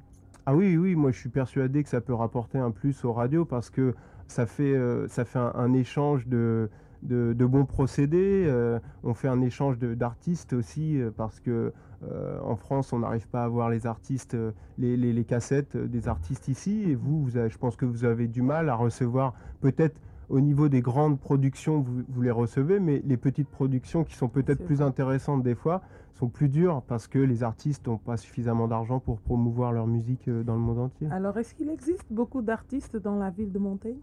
Ah 0.47 0.55
oui, 0.55 0.77
oui, 0.77 0.95
moi 0.95 1.11
je 1.11 1.19
suis 1.19 1.31
persuadé 1.31 1.83
que 1.83 1.89
ça 1.89 2.01
peut 2.01 2.13
rapporter 2.15 2.59
un 2.59 2.71
plus 2.71 3.05
aux 3.05 3.13
radios 3.13 3.45
parce 3.47 3.71
que 3.71 3.95
ça 4.27 4.47
fait, 4.47 4.75
euh, 4.75 5.07
ça 5.09 5.25
fait 5.25 5.39
un, 5.39 5.53
un 5.55 5.73
échange 5.73 6.27
de, 6.27 6.69
de, 7.03 7.33
de 7.33 7.47
bons 7.47 7.65
procédés. 7.67 8.45
euh, 8.47 8.79
on 9.03 9.15
fait 9.15 9.29
un 9.29 9.41
échange 9.41 9.79
d'artistes 9.79 10.53
aussi 10.53 11.01
euh, 11.01 11.11
parce 11.17 11.41
que 11.41 11.73
euh, 12.11 12.39
en 12.43 12.57
France, 12.57 12.93
on 12.93 12.99
n'arrive 12.99 13.29
pas 13.29 13.45
à 13.45 13.49
voir 13.49 13.71
les 13.71 13.87
artistes, 13.87 14.35
euh, 14.35 14.53
les, 14.79 14.97
les- 14.97 15.13
les 15.13 15.25
cassettes 15.25 15.75
euh, 15.77 15.87
des 15.87 16.07
artistes 16.09 16.49
ici. 16.49 16.85
Et 16.91 16.95
vous, 16.95 17.23
vous 17.23 17.37
avez- 17.37 17.49
je 17.51 17.57
pense 17.59 17.77
que 17.77 17.87
vous 17.87 18.05
avez 18.05 18.29
du 18.29 18.43
mal 18.43 18.69
à 18.69 18.75
recevoir 18.75 19.33
peut-être 19.61 19.99
au 20.31 20.41
niveau 20.41 20.69
des 20.71 20.81
grandes 20.81 21.19
productions, 21.21 21.81
vous, 21.81 22.03
vous 22.09 22.23
les 22.23 22.31
recevez, 22.31 22.81
mais 22.81 23.03
les 23.07 23.17
petites 23.19 23.49
productions 23.49 24.05
qui 24.05 24.15
sont 24.15 24.29
peut-être 24.29 24.65
plus 24.65 24.81
intéressantes 24.83 25.43
des 25.43 25.55
fois 25.55 25.83
sont 26.15 26.29
plus 26.29 26.49
dures 26.49 26.81
parce 26.83 27.09
que 27.09 27.19
les 27.19 27.43
artistes 27.43 27.87
n'ont 27.89 27.99
pas 27.99 28.17
suffisamment 28.17 28.67
d'argent 28.69 29.01
pour 29.01 29.21
promouvoir 29.21 29.73
leur 29.73 29.87
musique 29.87 30.29
euh, 30.29 30.43
dans 30.43 30.55
le 30.55 30.61
monde 30.61 30.79
entier. 30.79 31.09
Alors, 31.11 31.37
est-ce 31.39 31.55
qu'il 31.55 31.69
existe 31.69 32.07
beaucoup 32.11 32.41
d'artistes 32.41 32.97
dans 32.97 33.17
la 33.17 33.31
ville 33.31 33.53
de 33.53 33.59
Montaigne? 33.59 33.99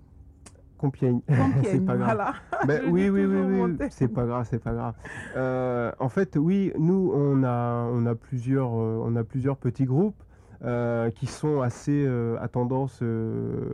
Compiègne. 0.82 1.22
Compiègne, 1.28 1.86
pas 1.86 1.96
grave. 1.96 2.16
voilà. 2.16 2.34
Ben 2.66 2.82
oui, 2.90 3.08
oui, 3.10 3.24
oui, 3.26 3.78
c'est 3.92 4.08
pas 4.08 4.26
grave, 4.26 4.48
c'est 4.50 4.58
pas 4.62 4.74
grave. 4.74 4.96
Euh, 5.36 5.92
en 6.00 6.10
fait, 6.10 6.36
oui, 6.38 6.74
nous, 6.80 7.12
on 7.14 7.44
a, 7.44 7.88
on 7.92 8.06
a, 8.08 8.16
plusieurs, 8.16 8.72
euh, 8.74 9.04
on 9.06 9.16
a 9.16 9.24
plusieurs 9.24 9.58
petits 9.58 9.86
groupes 9.86 10.22
euh, 10.64 11.12
qui 11.12 11.28
sont 11.28 11.62
assez 11.62 12.08
à, 12.42 12.48
tendance, 12.48 13.04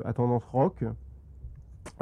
à 0.04 0.12
tendance 0.12 0.44
rock, 0.52 0.84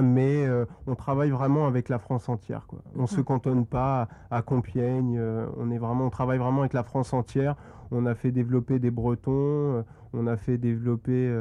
mais 0.01 0.47
on 0.87 0.95
travaille 0.95 1.29
vraiment 1.29 1.67
avec 1.67 1.87
la 1.89 1.99
France 1.99 2.27
entière. 2.27 2.65
Quoi. 2.67 2.79
On 2.97 3.05
se 3.05 3.17
Mhm. 3.17 3.23
cantonne 3.25 3.65
pas 3.67 4.07
à, 4.31 4.37
à 4.37 4.41
Compiègne, 4.41 5.21
on, 5.57 5.69
est 5.69 5.77
vraiment, 5.77 6.05
on 6.05 6.09
travaille 6.09 6.39
vraiment 6.39 6.61
avec 6.61 6.73
la 6.73 6.83
France 6.83 7.13
entière. 7.13 7.55
On 7.91 8.07
a 8.07 8.15
fait 8.15 8.31
développer 8.31 8.79
des 8.79 8.89
Bretons, 8.89 9.85
on 10.13 10.25
a 10.25 10.35
fait 10.35 10.57
développer 10.57 11.31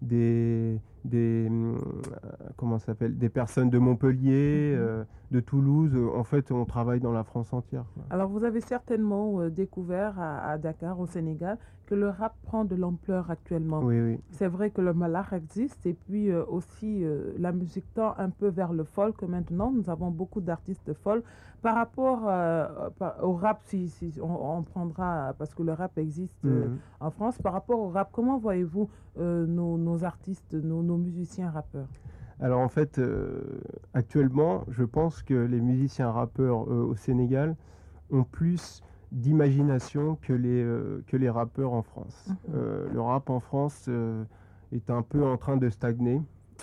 des, 0.00 0.80
des, 1.04 1.46
hum, 1.48 1.76
euh, 1.76 2.28
comment 2.56 2.78
s'appelle, 2.78 3.16
des 3.18 3.28
personnes 3.28 3.70
de 3.70 3.78
Montpellier, 3.78 4.74
Mhm. 4.76 4.80
euh, 4.82 5.04
de 5.30 5.40
Toulouse. 5.40 5.96
En 6.14 6.24
fait, 6.24 6.52
on 6.52 6.64
travaille 6.64 7.00
dans 7.00 7.12
la 7.12 7.24
France 7.24 7.52
entière. 7.52 7.84
quoi. 7.94 8.02
Alors, 8.10 8.28
vous 8.28 8.44
avez 8.44 8.60
certainement 8.60 9.40
euh, 9.40 9.50
découvert 9.50 10.18
à, 10.18 10.50
à 10.50 10.58
Dakar, 10.58 10.98
au 11.00 11.06
Sénégal, 11.06 11.58
que 11.86 11.94
le 11.94 12.08
rap 12.08 12.34
prend 12.42 12.64
de 12.64 12.74
l'ampleur 12.74 13.30
actuellement. 13.30 13.80
Oui, 13.82 14.00
oui. 14.00 14.18
C'est 14.30 14.46
vrai 14.46 14.70
que 14.70 14.80
le 14.80 14.94
malard 14.94 15.32
existe 15.32 15.84
et 15.86 15.94
puis 15.94 16.30
euh, 16.30 16.44
aussi 16.46 17.04
euh, 17.04 17.32
la 17.38 17.52
musique 17.52 17.84
tend 17.94 18.14
un 18.18 18.30
peu 18.30 18.48
vers 18.48 18.72
le 18.72 18.84
folk 18.84 19.22
maintenant. 19.22 19.70
Nous 19.72 19.90
avons 19.90 20.10
beaucoup 20.10 20.40
d'artistes 20.40 20.92
folk. 20.94 21.24
Par 21.60 21.76
rapport 21.76 22.22
euh, 22.26 22.66
par- 22.98 23.22
au 23.22 23.34
rap, 23.34 23.60
si, 23.64 23.88
si 23.88 24.12
on, 24.20 24.58
on 24.58 24.62
prendra, 24.62 25.32
parce 25.38 25.54
que 25.54 25.62
le 25.62 25.72
rap 25.72 25.96
existe 25.98 26.44
euh, 26.44 26.66
Mhm. 26.68 26.78
en 27.00 27.10
France, 27.10 27.38
par 27.38 27.52
rapport 27.52 27.78
au 27.78 27.88
rap, 27.88 28.08
comment 28.12 28.38
voyez-vous 28.38 28.88
euh, 29.18 29.46
nos, 29.46 29.76
nos 29.78 30.02
artistes, 30.04 30.54
nos, 30.54 30.82
nos 30.82 30.91
musiciens 30.98 31.50
rappeurs 31.50 31.88
Alors 32.40 32.60
en 32.60 32.68
fait, 32.68 32.98
euh, 32.98 33.60
actuellement, 33.94 34.64
je 34.68 34.84
pense 34.84 35.22
que 35.22 35.34
les 35.34 35.60
musiciens 35.60 36.10
rappeurs 36.10 36.64
euh, 36.70 36.82
au 36.84 36.94
Sénégal 36.96 37.56
ont 38.10 38.24
plus 38.24 38.82
d'imagination 39.12 40.16
que 40.22 40.32
les, 40.32 40.62
euh, 40.62 41.02
que 41.06 41.16
les 41.16 41.30
rappeurs 41.30 41.72
en 41.72 41.82
France. 41.82 42.30
Mhm. 42.48 42.92
Le 42.94 43.00
rap 43.00 43.30
en 43.30 43.40
France 43.40 43.88
est 44.72 44.90
un 44.90 45.02
peu 45.02 45.22
en 45.24 45.36
train 45.36 45.56
de 45.56 45.68
stagner. 45.70 46.20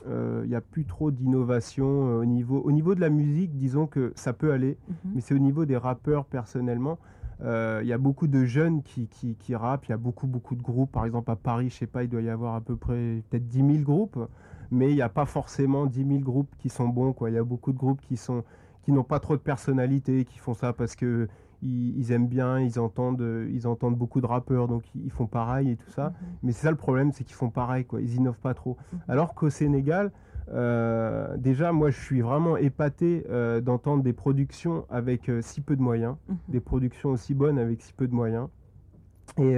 Il 0.07 0.47
n'y 0.47 0.55
a 0.55 0.61
plus 0.61 0.85
trop 0.85 1.11
d'innovation 1.11 2.17
au, 2.17 2.25
niveau, 2.25 2.61
au 2.61 2.71
niveau 2.71 2.95
de 2.95 3.01
la 3.01 3.09
musique, 3.09 3.57
disons 3.57 3.85
que 3.85 4.13
ça 4.15 4.33
peut 4.33 4.51
aller, 4.51 4.77
Mhm. 4.87 5.11
mais 5.15 5.21
c'est 5.21 5.33
au 5.35 5.39
niveau 5.39 5.65
des 5.65 5.77
rappeurs 5.77 6.25
personnellement. 6.25 6.97
Euh, 7.41 7.79
Il 7.83 7.87
y 7.87 7.93
a 7.93 7.97
beaucoup 7.97 8.27
de 8.27 8.45
jeunes 8.45 8.83
qui, 8.83 9.07
qui, 9.07 9.35
qui 9.35 9.55
rappent, 9.55 9.85
il 9.87 9.91
y 9.91 9.93
a 9.93 9.97
beaucoup, 9.97 10.27
beaucoup 10.27 10.55
de 10.55 10.61
groupes. 10.61 10.91
Par 10.91 11.05
exemple, 11.05 11.31
à 11.31 11.35
Paris, 11.35 11.69
je 11.69 11.75
sais 11.75 11.87
pas, 11.87 12.03
il 12.03 12.09
doit 12.09 12.21
y 12.21 12.29
avoir 12.29 12.55
à 12.55 12.61
peu 12.61 12.75
près 12.75 13.23
peut-être 13.29 13.47
10 13.47 13.57
000 13.57 13.69
groupes, 13.83 14.19
mais 14.71 14.89
il 14.91 14.95
n'y 14.95 15.01
a 15.01 15.09
pas 15.09 15.25
forcément 15.25 15.85
10 15.85 16.05
000 16.05 16.19
groupes 16.19 16.53
qui 16.57 16.69
sont 16.69 16.87
bons. 16.87 17.13
quoi. 17.13 17.29
Il 17.29 17.35
y 17.35 17.39
a 17.39 17.43
beaucoup 17.43 17.71
de 17.71 17.77
groupes 17.77 18.01
qui, 18.01 18.17
sont, 18.17 18.43
qui 18.83 18.91
n'ont 18.91 19.03
pas 19.03 19.19
trop 19.19 19.35
de 19.35 19.41
personnalité, 19.41 20.25
qui 20.25 20.37
font 20.39 20.53
ça 20.53 20.73
parce 20.73 20.95
que 20.95 21.27
ils, 21.61 22.11
aiment 22.13 22.27
bien, 22.27 22.59
ils 22.59 22.79
entendent, 22.79 23.47
ils 23.51 23.67
entendent 23.67 23.97
beaucoup 23.97 24.21
de 24.21 24.25
rappeurs, 24.25 24.67
donc 24.69 24.83
ils, 24.95 25.05
ils 25.05 25.11
font 25.11 25.27
pareil 25.27 25.71
et 25.71 25.75
tout 25.75 25.89
ça. 25.89 26.09
Mhm. 26.09 26.13
Mais 26.43 26.51
c'est 26.53 26.63
ça 26.63 26.71
le 26.71 26.77
problème, 26.77 27.11
c'est 27.11 27.23
qu'ils 27.23 27.35
font 27.35 27.49
pareil, 27.49 27.83
quoi. 27.85 28.01
Ils 28.01 28.15
innovent 28.15 28.39
pas 28.39 28.53
trop. 28.53 28.77
Mhm. 28.93 28.99
Alors 29.09 29.33
qu'au 29.35 29.49
Sénégal, 29.49 30.11
euh, 30.51 31.37
déjà, 31.37 31.71
moi, 31.71 31.89
je 31.89 31.99
suis 31.99 32.21
vraiment 32.21 32.57
épaté 32.57 33.23
euh, 33.29 33.61
d'entendre 33.61 34.03
des 34.03 34.13
productions 34.13 34.85
avec 34.89 35.29
euh, 35.29 35.41
si 35.41 35.61
peu 35.61 35.75
de 35.75 35.81
moyens, 35.81 36.15
Mhm. 36.27 36.37
des 36.49 36.59
productions 36.59 37.09
aussi 37.11 37.33
bonnes 37.33 37.59
avec 37.59 37.81
si 37.81 37.93
peu 37.93 38.07
de 38.07 38.13
moyens, 38.15 38.47
et, 39.37 39.57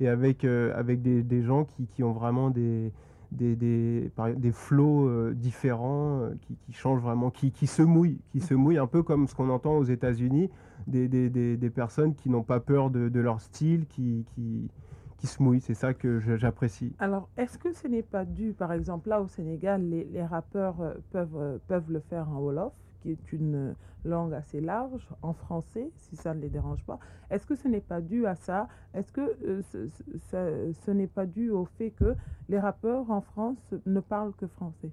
et 0.00 0.08
avec, 0.08 0.44
avec 0.44 1.02
des, 1.02 1.22
des 1.22 1.42
gens 1.42 1.64
qui, 1.64 1.86
qui 1.86 2.02
ont 2.04 2.12
vraiment 2.12 2.50
des 2.50 2.92
des, 3.30 3.56
des, 3.56 4.10
des 4.38 4.52
flots 4.52 5.32
différents 5.34 6.30
qui, 6.40 6.56
qui 6.56 6.72
changent 6.72 7.02
vraiment, 7.02 7.30
qui, 7.30 7.50
qui 7.52 7.66
se 7.66 7.82
mouillent, 7.82 8.20
qui 8.30 8.40
se 8.40 8.54
mouillent 8.54 8.78
un 8.78 8.86
peu 8.86 9.02
comme 9.02 9.26
ce 9.28 9.34
qu'on 9.34 9.50
entend 9.50 9.76
aux 9.76 9.84
États-Unis, 9.84 10.48
des, 10.86 11.08
des, 11.08 11.28
des, 11.28 11.58
des 11.58 11.70
personnes 11.70 12.14
qui 12.14 12.30
n'ont 12.30 12.42
pas 12.42 12.58
peur 12.60 12.88
de, 12.90 13.10
de 13.10 13.20
leur 13.20 13.42
style, 13.42 13.84
qui, 13.86 14.24
qui, 14.34 14.70
qui 15.18 15.26
se 15.26 15.42
mouillent. 15.42 15.60
C'est 15.60 15.74
ça 15.74 15.92
que 15.92 16.20
j'apprécie. 16.36 16.94
Alors, 16.98 17.28
est-ce 17.36 17.58
que 17.58 17.72
ce 17.72 17.86
n'est 17.86 18.02
pas 18.02 18.24
dû, 18.24 18.54
par 18.54 18.72
exemple, 18.72 19.10
là 19.10 19.20
au 19.20 19.28
Sénégal, 19.28 19.82
les, 19.82 20.04
les 20.04 20.24
rappeurs 20.24 20.80
euh, 20.80 20.94
peuvent, 21.10 21.36
euh, 21.36 21.58
peuvent 21.68 21.90
le 21.92 22.00
faire 22.00 22.28
en 22.30 22.40
Wolof, 22.40 22.72
qui 23.02 23.10
est 23.10 23.32
une 23.32 23.54
euh, 23.54 23.72
langue 24.04 24.32
assez 24.32 24.60
large, 24.60 25.08
en 25.22 25.32
français, 25.34 25.90
si 25.96 26.16
ça 26.16 26.34
ne 26.34 26.40
les 26.40 26.48
dérange 26.48 26.82
pas? 26.84 26.98
Est-ce 27.30 27.46
que 27.46 27.54
ce 27.56 27.68
n'est 27.68 27.80
pas 27.80 28.00
dû 28.00 28.26
à 28.26 28.34
ça? 28.34 28.68
Est-ce 28.94 29.12
que 29.12 29.20
euh, 29.46 29.60
ce, 29.62 29.88
ce- 29.88 30.18
ce- 30.30 30.72
ce 30.72 30.90
n'est 30.92 31.06
pas 31.08 31.26
dû 31.26 31.50
au 31.50 31.64
fait 31.64 31.90
que 31.90 32.14
les 32.48 32.58
rappeurs 32.58 33.10
en 33.10 33.20
France 33.20 33.74
ne 33.86 34.00
parlent 34.00 34.32
que 34.34 34.46
français? 34.46 34.90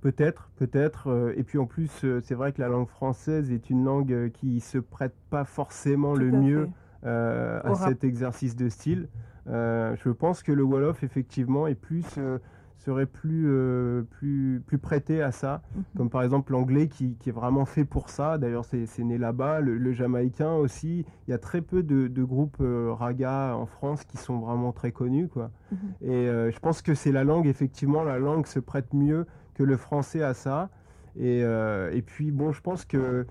Peut-être, 0.00 0.50
peut-être. 0.56 1.32
et 1.34 1.42
puis 1.44 1.56
en 1.56 1.64
plus, 1.64 2.04
c'est 2.22 2.34
vrai 2.34 2.52
que 2.52 2.60
la 2.60 2.68
langue 2.68 2.88
française 2.88 3.50
est 3.50 3.70
une 3.70 3.84
langue 3.84 4.30
qui 4.32 4.60
se 4.60 4.76
prête 4.76 5.14
pas 5.30 5.44
forcément 5.44 6.12
le 6.14 6.30
Tout 6.30 6.36
mieux 6.36 6.68
euh, 7.04 7.60
à 7.64 7.74
cet 7.74 8.04
exercice 8.04 8.54
de 8.54 8.68
style. 8.68 9.08
Euh, 9.48 9.94
je 10.02 10.10
pense 10.10 10.42
que 10.42 10.52
le 10.52 10.62
Wolof, 10.62 11.02
effectivement, 11.02 11.66
est 11.66 11.74
plus, 11.74 12.06
euh, 12.18 12.38
serait 12.78 13.06
plus, 13.06 13.44
euh, 13.46 14.02
plus, 14.02 14.62
plus 14.66 14.78
prêté 14.78 15.22
à 15.22 15.32
ça. 15.32 15.62
Mhm. 15.74 15.84
Comme 15.96 16.10
par 16.10 16.22
exemple 16.22 16.52
l'anglais 16.52 16.88
qui, 16.88 17.16
qui 17.16 17.30
est 17.30 17.32
vraiment 17.32 17.64
fait 17.64 17.84
pour 17.84 18.08
ça. 18.10 18.38
D'ailleurs, 18.38 18.64
c'est 18.64 18.86
né 19.04 19.18
là-bas. 19.18 19.60
Le, 19.60 19.78
le 19.78 19.92
jamaïcain 19.92 20.52
aussi. 20.54 21.06
Il 21.26 21.30
y 21.30 21.34
a 21.34 21.38
très 21.38 21.62
peu 21.62 21.82
de, 21.82 22.08
de 22.08 22.24
groupes 22.24 22.58
euh, 22.60 22.92
raga 22.92 23.54
en 23.56 23.66
France 23.66 24.04
qui 24.04 24.16
sont 24.16 24.38
vraiment 24.38 24.72
très 24.72 24.92
connus. 24.92 25.28
Quoi. 25.28 25.50
Mhm. 25.72 25.78
Et 26.02 26.28
euh, 26.28 26.50
je 26.50 26.58
pense 26.58 26.82
que 26.82 26.94
c'est 26.94 27.12
la 27.12 27.24
langue, 27.24 27.46
effectivement, 27.46 28.02
la 28.02 28.18
langue 28.18 28.46
se 28.46 28.60
prête 28.60 28.92
mieux 28.92 29.26
que 29.54 29.62
le 29.62 29.76
français 29.76 30.22
à 30.22 30.34
ça. 30.34 30.68
Et, 31.16 31.42
et 31.42 32.02
puis, 32.02 32.32
bon, 32.32 32.50
je 32.50 32.60
pense 32.60 32.84
que 32.84 33.24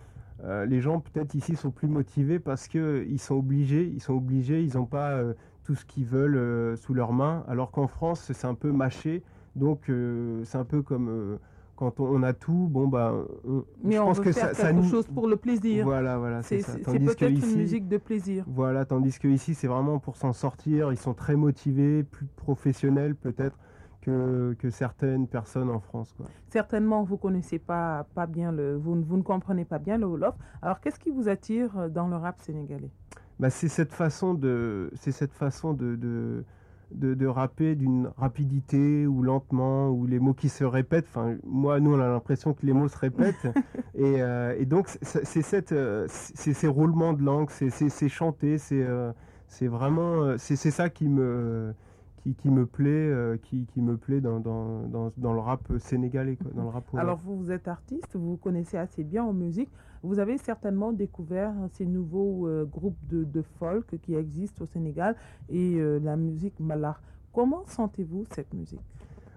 les 0.66 0.80
gens, 0.80 1.02
peut-être 1.02 1.36
ici, 1.36 1.58
sont 1.58 1.70
plus 1.70 1.90
motivés 1.90 2.40
parce 2.40 2.70
qu'ils 2.70 3.20
sont 3.20 3.36
obligés, 3.36 3.92
ils 3.94 4.00
sont 4.00 4.14
obligés, 4.14 4.64
ils 4.64 4.78
n'ont 4.78 4.86
pas 4.86 5.22
tout 5.64 5.76
ce 5.76 5.86
qu'ils 5.86 6.06
veulent 6.06 6.36
euh, 6.38 6.76
sous 6.76 6.94
leurs 6.94 7.14
mains, 7.14 7.44
alors 7.48 7.72
qu'en 7.72 7.88
France, 7.88 8.32
c'est 8.34 8.48
un 8.48 8.56
peu 8.56 8.72
mâché. 8.72 9.24
Donc, 9.56 9.90
euh, 9.90 10.44
c'est 10.46 10.58
un 10.58 10.66
peu 10.66 10.82
comme 10.82 11.08
euh, 11.10 11.38
quand 11.76 12.00
on, 12.00 12.22
a 12.24 12.34
tout, 12.34 12.68
bon, 12.70 12.88
bah, 12.88 13.14
on- 13.48 13.64
Mais 13.84 13.96
je 13.96 14.00
on 14.02 14.06
pense 14.06 14.18
veut 14.18 14.24
que 14.26 14.32
faire 14.32 14.56
ça, 14.56 14.72
quelque 14.74 14.84
chose 14.84 15.08
pour 15.08 15.28
le 15.28 15.36
plaisir. 15.38 15.86
Voilà, 15.86 16.18
voilà, 16.18 16.42
c'est 16.44 16.58
peut-être 16.58 17.22
une 17.22 17.58
musique 17.58 17.88
de 17.88 17.98
plaisir. 17.98 18.44
voilà, 18.48 18.86
tandis 18.86 19.18
que 19.20 19.28
ici, 19.28 19.54
c'est 19.56 19.68
vraiment 19.68 20.00
pour 20.00 20.18
s'en 20.18 20.34
sortir. 20.34 20.92
Ils 20.92 20.98
sont 20.98 21.14
très 21.14 21.36
motivés, 21.36 22.04
plus 22.04 22.26
professionnels 22.36 23.16
peut-être 23.16 23.58
que, 24.02 24.54
que 24.60 24.70
certaines 24.70 25.28
personnes 25.28 25.70
en 25.70 25.80
France. 25.80 26.14
Quoi. 26.18 26.26
Certainement, 26.50 27.04
vous 27.04 27.18
connaissez 27.18 27.58
pas, 27.58 28.06
pas 28.14 28.28
bien 28.28 28.52
le, 28.52 28.76
vous, 28.76 28.96
ne- 28.96 29.04
vous 29.04 29.16
ne 29.18 29.22
comprenez 29.24 29.64
pas 29.66 29.80
bien 29.80 29.98
le 29.98 30.06
Wolof. 30.06 30.36
Alors, 30.62 30.80
qu'est-ce 30.82 31.00
qui 31.00 31.10
vous 31.10 31.30
attire 31.30 31.90
dans 31.90 32.08
le 32.10 32.18
rap 32.18 32.42
sénégalais? 32.42 32.92
Bah, 33.44 33.50
c'est 33.50 33.68
cette 33.68 33.92
façon 33.92 34.34
de, 34.36 34.90
c'est 34.96 35.12
cette 35.12 35.34
façon 35.34 35.74
de, 35.74 35.98
de, 35.98 36.46
de, 36.96 37.14
de 37.14 37.26
rapper 37.28 37.76
d'une 37.76 38.10
rapidité 38.16 39.06
ou 39.06 39.22
lentement, 39.22 39.90
ou 39.90 40.06
les 40.06 40.18
mots 40.18 40.34
qui 40.34 40.48
se 40.48 40.64
répètent. 40.64 41.08
Enfin, 41.10 41.36
moi, 41.46 41.82
nous, 41.82 41.94
on 41.94 42.00
a 42.00 42.08
l'impression 42.08 42.54
que 42.54 42.66
les 42.66 42.72
mots 42.72 42.88
se 42.88 42.98
répètent. 42.98 43.36
et, 43.96 44.22
euh, 44.22 44.56
et 44.58 44.66
donc, 44.66 44.88
c'est 45.02 45.42
cette, 45.42 45.74
euh, 45.74 46.06
c'est 46.08 46.54
ces 46.54 46.70
roulements 46.70 47.12
de 47.12 47.22
langue, 47.22 47.50
c'est 47.50 47.70
c'est- 47.70 47.90
c'est 47.90 48.08
chanter, 48.08 48.58
c'est 48.58 48.82
euh, 48.82 49.12
c'est 49.50 49.68
vraiment, 49.68 50.38
c'est 50.38 50.56
c'est 50.56 50.72
ça 50.72 50.90
qui 50.90 51.10
me, 51.10 51.74
qui, 52.22 52.36
qui 52.36 52.50
me 52.50 52.66
plaît, 52.66 52.90
euh, 53.12 53.36
qui, 53.44 53.66
qui 53.66 53.82
me 53.82 53.98
plaît 53.98 54.22
dans, 54.22 54.40
dans, 54.40 54.84
dans, 54.88 55.12
dans 55.18 55.34
le 55.34 55.40
rap 55.40 55.70
sénégalais, 55.80 56.38
quoi, 56.38 56.50
dans 56.56 56.64
le 56.64 56.70
rap. 56.70 56.86
Alors, 56.96 57.18
vous, 57.18 57.36
vous 57.38 57.52
êtes 57.52 57.68
artiste, 57.68 58.16
vous 58.16 58.30
vous 58.32 58.38
connaissez 58.38 58.78
assez 58.78 59.04
bien 59.04 59.26
en 59.26 59.34
musique. 59.34 59.70
Vous 60.04 60.20
avez 60.20 60.38
certainement 60.38 60.92
découvert 60.92 61.54
ces 61.72 61.86
nouveaux 61.86 62.48
euh, 62.48 62.66
groupes 62.66 62.98
de, 63.10 63.24
de 63.24 63.42
folk 63.42 63.98
qui 64.02 64.16
existent 64.16 64.64
au 64.64 64.68
Sénégal 64.68 65.16
et 65.50 65.76
euh, 65.78 66.00
la 66.00 66.18
musique 66.18 66.60
malard. 66.60 67.02
Comment 67.34 67.64
sentez-vous 67.66 68.26
cette 68.30 68.54
musique? 68.54 68.82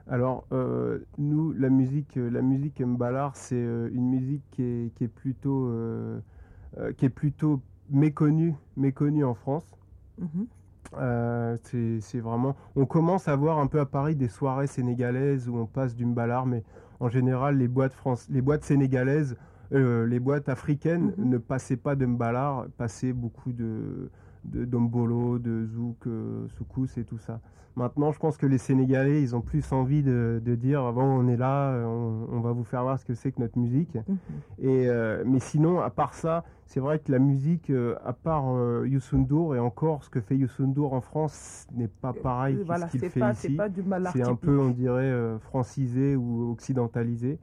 Alors, 0.08 0.44
euh, 0.52 0.98
nous, 1.18 1.52
la 1.52 1.70
musique, 1.70 2.16
la 2.16 2.42
musique 2.42 2.82
Mbalar, 2.84 3.34
c'est 3.36 3.56
une 3.56 4.10
musique 4.10 4.42
qui 4.50 4.62
est, 4.62 4.94
qui 4.94 5.04
est 5.04 5.08
plutôt, 5.08 5.72
qui 6.96 7.06
est 7.06 7.10
plutôt 7.10 7.60
méconnue, 7.90 8.54
méconnue 8.76 9.24
en 9.24 9.34
France. 9.34 9.64
Euh, 10.98 11.56
c'est 11.64 12.00
c'est 12.00 12.20
vraiment. 12.20 12.54
On 12.76 12.86
commence 12.86 13.26
à 13.26 13.34
voir 13.34 13.58
un 13.58 13.66
peu 13.66 13.80
à 13.80 13.86
Paris 13.86 14.14
des 14.14 14.28
soirées 14.28 14.68
sénégalaises 14.68 15.48
où 15.48 15.56
on 15.56 15.66
passe 15.66 15.96
du 15.96 16.06
Mbalar, 16.06 16.46
mais 16.46 16.62
en 17.00 17.08
général, 17.08 17.58
les 17.58 17.68
boîtes, 17.68 17.92
France, 17.92 18.28
les 18.30 18.42
boîtes 18.42 18.64
sénégalaises 18.64 19.36
euh, 19.72 20.06
les 20.06 20.20
boîtes 20.20 20.48
africaines 20.48 21.12
Mhm. 21.18 21.28
ne 21.30 21.38
passaient 21.38 21.76
pas 21.76 21.94
de 21.96 22.06
mbalar, 22.06 22.66
passaient 22.76 23.12
beaucoup 23.12 23.52
de 23.52 24.10
dombolo, 24.44 25.38
de 25.38 25.66
zouk, 25.66 26.06
euh, 26.06 26.46
soukous 26.48 26.98
et 26.98 27.04
tout 27.04 27.18
ça. 27.18 27.40
Maintenant, 27.74 28.10
je 28.10 28.18
pense 28.18 28.38
que 28.38 28.46
les 28.46 28.56
Sénégalais, 28.56 29.20
ils 29.20 29.36
ont 29.36 29.42
plus 29.42 29.70
envie 29.72 30.02
de, 30.02 30.40
de 30.42 30.54
dire 30.54 30.92
bon, 30.94 31.02
on 31.02 31.28
est 31.28 31.36
là, 31.36 31.72
euh, 31.72 31.84
on, 31.84 32.28
on 32.36 32.40
va 32.40 32.52
vous 32.52 32.64
faire 32.64 32.82
voir 32.82 32.98
ce 32.98 33.04
que 33.04 33.12
c'est 33.14 33.32
que 33.32 33.40
notre 33.40 33.58
musique. 33.58 33.96
Mhm. 33.96 34.16
Et, 34.60 34.88
euh, 34.88 35.22
mais 35.26 35.40
sinon, 35.40 35.80
à 35.80 35.90
part 35.90 36.14
ça, 36.14 36.44
c'est 36.64 36.80
vrai 36.80 37.00
que 37.00 37.12
la 37.12 37.18
musique, 37.18 37.68
euh, 37.68 37.96
à 38.04 38.14
part 38.14 38.44
euh, 38.48 38.86
Youssou 38.88 39.18
N'Dour, 39.18 39.56
et 39.56 39.58
encore 39.58 40.04
ce 40.04 40.08
que 40.10 40.20
fait 40.22 40.36
Youssou 40.38 40.66
N'Dour 40.66 40.94
en 40.94 41.02
France 41.02 41.66
n'est 41.74 41.86
pas 41.88 42.14
pareil 42.14 42.56
Euh, 42.56 42.60
que 42.60 42.64
voilà, 42.66 42.86
ce 42.86 42.92
qu'il 42.92 43.00
fait 43.10 43.20
pas, 43.20 43.32
ici. 43.32 43.58
c'est 44.12 44.22
un 44.22 44.36
peu, 44.36 44.58
on 44.58 44.70
dirait, 44.70 45.12
francisé 45.40 46.16
ou 46.16 46.50
occidentalisé. 46.52 47.38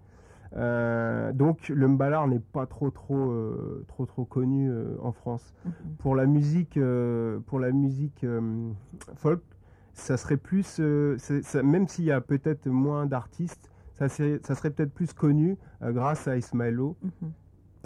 Euh, 0.56 1.32
donc 1.34 1.70
le 1.70 1.88
mbalar 1.88 2.28
n'est 2.28 2.40
pas 2.40 2.68
trop 2.68 2.92
trop 2.92 3.32
euh, 3.32 3.84
trop 3.88 4.06
trop 4.06 4.24
connu 4.24 4.70
euh, 4.70 4.96
en 5.02 5.12
France. 5.12 5.54
Pour 6.00 6.16
la 6.16 6.26
musique, 6.28 6.78
euh, 6.78 7.40
pour 7.48 7.60
la 7.60 7.72
musique 7.72 8.26
folk, 9.16 9.42
ça 9.94 10.18
serait 10.18 10.38
plus, 10.38 10.80
ça- 11.18 11.64
même 11.64 11.88
s'il 11.88 12.06
y 12.06 12.12
a 12.12 12.22
peut-être 12.22 12.68
moins 12.68 13.06
d'artistes, 13.06 13.70
ça, 13.94 14.10
serait- 14.10 14.40
ça 14.44 14.54
serait 14.56 14.70
peut-être 14.72 14.94
plus 14.94 15.14
connu 15.14 15.58
grâce 15.82 16.28
à 16.28 16.38
Ismaëlo. 16.38 16.96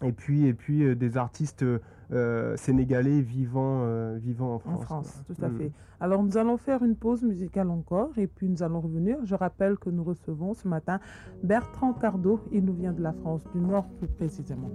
Et 0.03 0.11
puis, 0.11 0.45
et 0.45 0.53
puis 0.53 0.83
euh, 0.83 0.95
des 0.95 1.17
artistes 1.17 1.65
euh, 2.11 2.55
sénégalais 2.55 3.19
vivant, 3.21 3.81
euh, 3.83 4.17
vivant 4.21 4.55
en 4.55 4.59
France. 4.59 4.75
En 4.75 4.85
France, 4.85 5.23
quoi. 5.25 5.35
tout 5.35 5.43
à 5.43 5.49
Mm. 5.49 5.57
fait. 5.57 5.71
Alors 5.99 6.23
nous 6.23 6.37
allons 6.37 6.57
faire 6.57 6.83
une 6.83 6.95
pause 6.95 7.23
musicale 7.23 7.69
encore 7.71 8.11
et 8.17 8.27
puis 8.27 8.47
nous 8.47 8.61
allons 8.61 8.79
revenir. 8.81 9.17
Je 9.23 9.33
rappelle 9.35 9.77
que 9.77 9.89
nous 9.89 10.03
recevons 10.03 10.53
ce 10.53 10.67
matin 10.67 10.99
Bertrand 11.43 11.93
Cardo. 11.93 12.39
Il 12.51 12.63
nous 12.65 12.73
vient 12.75 12.93
de 12.93 13.01
la 13.01 13.13
France, 13.13 13.41
du 13.53 13.59
Nord 13.59 13.87
plus 13.97 14.07
précisément. 14.07 14.69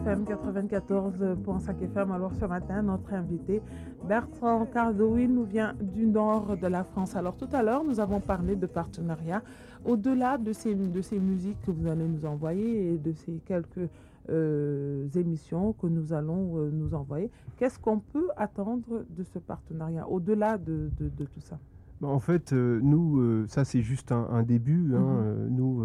FM 0.00 0.24
94.5 0.24 1.82
FM, 1.82 2.12
alors 2.12 2.32
ce 2.34 2.44
matin, 2.46 2.82
notre 2.82 3.12
invité 3.12 3.60
Bertrand 4.08 4.64
Cardo, 4.66 5.16
il 5.18 5.32
nous 5.34 5.44
vient 5.44 5.74
du 5.80 6.06
nord 6.06 6.56
de 6.56 6.66
la 6.66 6.82
France. 6.84 7.14
Alors 7.14 7.36
tout 7.36 7.48
à 7.52 7.62
l'heure, 7.62 7.84
nous 7.84 8.00
avons 8.00 8.20
parlé 8.20 8.56
de 8.56 8.66
partenariat. 8.66 9.42
Au-delà 9.84 10.38
de 10.38 10.52
ces, 10.52 10.74
de 10.74 11.00
ces 11.02 11.18
musiques 11.18 11.60
que 11.66 11.70
vous 11.70 11.86
allez 11.86 12.06
nous 12.08 12.24
envoyer 12.24 12.94
et 12.94 12.98
de 12.98 13.12
ces 13.12 13.40
quelques 13.44 13.88
euh, 14.30 15.08
émissions 15.14 15.72
que 15.74 15.86
nous 15.88 16.12
allons 16.12 16.56
euh, 16.58 16.70
nous 16.72 16.94
envoyer, 16.94 17.30
qu'est-ce 17.56 17.78
qu'on 17.78 17.98
peut 17.98 18.28
attendre 18.36 19.04
de 19.10 19.22
ce 19.24 19.38
partenariat 19.40 20.08
au-delà 20.08 20.56
de, 20.58 20.90
de- 20.98 21.08
de 21.08 21.24
tout 21.24 21.40
ça? 21.40 21.58
Bah, 22.00 22.08
En 22.08 22.20
fait, 22.20 22.52
euh, 22.52 22.80
nous, 22.82 23.20
euh, 23.20 23.44
ça 23.48 23.64
c'est 23.64 23.82
juste 23.82 24.10
un, 24.12 24.26
un 24.30 24.42
début. 24.42 24.94
hein. 24.94 25.00
Mhm. 25.00 25.22
Euh, 25.24 25.48
nous, 25.50 25.84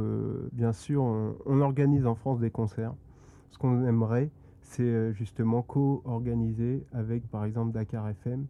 bien 0.54 0.72
sûr, 0.72 1.02
on, 1.04 1.36
on 1.46 1.60
organise 1.62 2.06
en 2.06 2.16
France 2.16 2.40
des 2.40 2.52
concerts. 2.52 2.94
Ce 3.50 3.58
qu'on 3.58 3.86
aimerait, 3.86 4.30
c'est 4.62 4.84
euh, 4.84 5.12
justement 5.14 5.62
co-organiser 5.62 6.84
avec, 6.94 7.28
par 7.30 7.46
exemple, 7.46 7.72
Dakar 7.72 8.08
FM, 8.10 8.46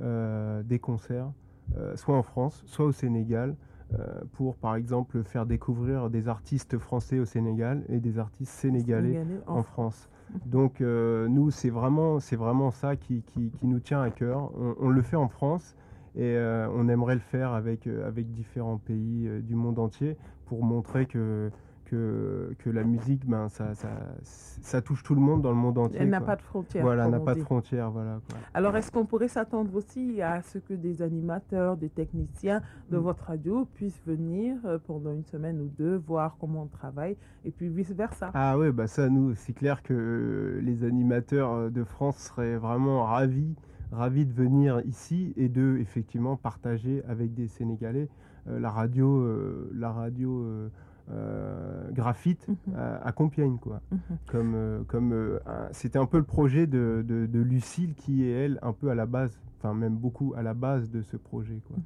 euh, 0.00 0.62
des 0.62 0.78
concerts, 0.78 1.30
euh, 1.76 1.96
soit 1.96 2.16
en 2.16 2.22
France, 2.22 2.62
soit 2.66 2.84
au 2.86 2.92
Sénégal, 2.92 3.56
euh, 3.98 4.20
pour, 4.32 4.56
par 4.56 4.74
exemple, 4.76 5.22
faire 5.22 5.46
découvrir 5.46 6.10
des 6.10 6.28
artistes 6.28 6.78
français 6.78 7.18
au 7.18 7.24
Sénégal 7.24 7.82
et 7.88 8.00
des 8.00 8.18
artistes 8.18 8.52
sénégalais 8.52 9.12
Sénégalais 9.14 9.42
en 9.46 9.58
en 9.58 9.62
France. 9.62 10.08
Donc 10.46 10.80
nous, 10.80 11.50
c'est 11.50 11.68
vraiment, 11.68 12.18
c'est 12.18 12.36
vraiment 12.36 12.70
ça 12.70 12.96
qui, 12.96 13.22
qui- 13.22 13.50
qui 13.50 13.66
nous 13.66 13.80
tient 13.80 14.00
à 14.00 14.10
cœur. 14.10 14.50
On, 14.58 14.74
on 14.80 14.88
le 14.88 15.02
fait 15.02 15.16
en 15.16 15.28
France 15.28 15.76
et 16.16 16.36
on 16.74 16.88
aimerait 16.88 17.14
le 17.14 17.20
faire 17.20 17.52
avec, 17.52 17.86
avec 17.86 18.30
différents 18.32 18.78
pays 18.78 19.28
du 19.42 19.54
monde 19.54 19.78
entier 19.78 20.16
pour 20.46 20.64
montrer 20.64 21.04
que, 21.04 21.50
que, 21.92 22.54
que 22.58 22.70
la 22.70 22.84
musique, 22.84 23.26
ben, 23.26 23.50
ça, 23.50 23.74
ça, 23.74 23.90
ça 24.22 24.80
touche 24.80 25.02
tout 25.02 25.14
le 25.14 25.20
monde 25.20 25.42
dans 25.42 25.50
le 25.50 25.56
monde 25.56 25.76
entier. 25.76 25.98
Elle 26.00 26.08
n'a 26.08 26.22
pas 26.22 26.36
de 26.36 26.42
frontières. 26.42 26.82
Voilà, 26.82 27.06
n'a 27.08 27.20
pas 27.20 27.34
de 27.34 27.40
frontières. 27.40 27.90
Voilà, 27.90 28.18
quoi. 28.30 28.38
Alors, 28.54 28.74
est-ce 28.76 28.90
qu'on 28.90 29.04
pourrait 29.04 29.28
s'attendre 29.28 29.74
aussi 29.74 30.22
à 30.22 30.40
ce 30.40 30.56
que 30.56 30.72
des 30.72 31.02
animateurs, 31.02 31.76
des 31.76 31.90
techniciens 31.90 32.62
de 32.90 32.96
Mm. 32.96 33.00
votre 33.02 33.24
radio 33.24 33.66
puissent 33.74 34.02
venir 34.06 34.56
euh, 34.64 34.78
pendant 34.78 35.12
une 35.12 35.24
semaine 35.24 35.60
ou 35.60 35.68
deux, 35.68 35.96
voir 35.96 36.36
comment 36.40 36.62
on 36.62 36.66
travaille, 36.66 37.16
et 37.44 37.50
puis 37.50 37.68
vice-versa? 37.68 38.30
Ah 38.32 38.56
ouais, 38.58 38.72
bah 38.72 38.86
ça, 38.86 39.10
nous, 39.10 39.34
c'est 39.34 39.52
clair 39.52 39.82
que 39.82 39.92
euh, 39.92 40.60
les 40.62 40.84
animateurs 40.84 41.52
euh, 41.52 41.70
de 41.70 41.84
France 41.84 42.16
seraient 42.16 42.56
vraiment 42.56 43.04
ravis, 43.04 43.54
ravis 43.90 44.24
de 44.24 44.32
venir 44.32 44.80
ici 44.86 45.34
et 45.36 45.50
de 45.50 45.76
effectivement 45.78 46.36
partager 46.36 47.02
avec 47.06 47.34
des 47.34 47.48
Sénégalais 47.48 48.08
euh, 48.48 48.58
la 48.58 48.70
radio, 48.70 49.18
euh, 49.18 49.70
la 49.74 49.92
radio 49.92 50.42
euh, 50.42 50.68
euh, 51.10 51.90
graphite 51.92 52.46
Mhm. 52.48 52.74
à, 52.76 53.06
à 53.06 53.12
Compiègne, 53.12 53.58
quoi. 53.58 53.80
Mhm. 53.90 53.98
Comme, 54.26 54.54
euh, 54.54 54.82
comme 54.86 55.12
euh, 55.12 55.38
c'était 55.72 55.98
un 55.98 56.06
peu 56.06 56.18
le 56.18 56.24
projet 56.24 56.66
de, 56.66 57.04
de, 57.06 57.26
de 57.26 57.40
Lucille 57.40 57.94
qui 57.94 58.24
est 58.24 58.30
elle 58.32 58.58
un 58.62 58.72
peu 58.72 58.88
à 58.90 58.94
la 58.94 59.06
base, 59.06 59.38
enfin 59.58 59.74
même 59.74 59.96
beaucoup 59.96 60.32
à 60.36 60.42
la 60.42 60.54
base 60.54 60.90
de 60.90 61.02
ce 61.02 61.16
projet, 61.16 61.60
quoi. 61.66 61.76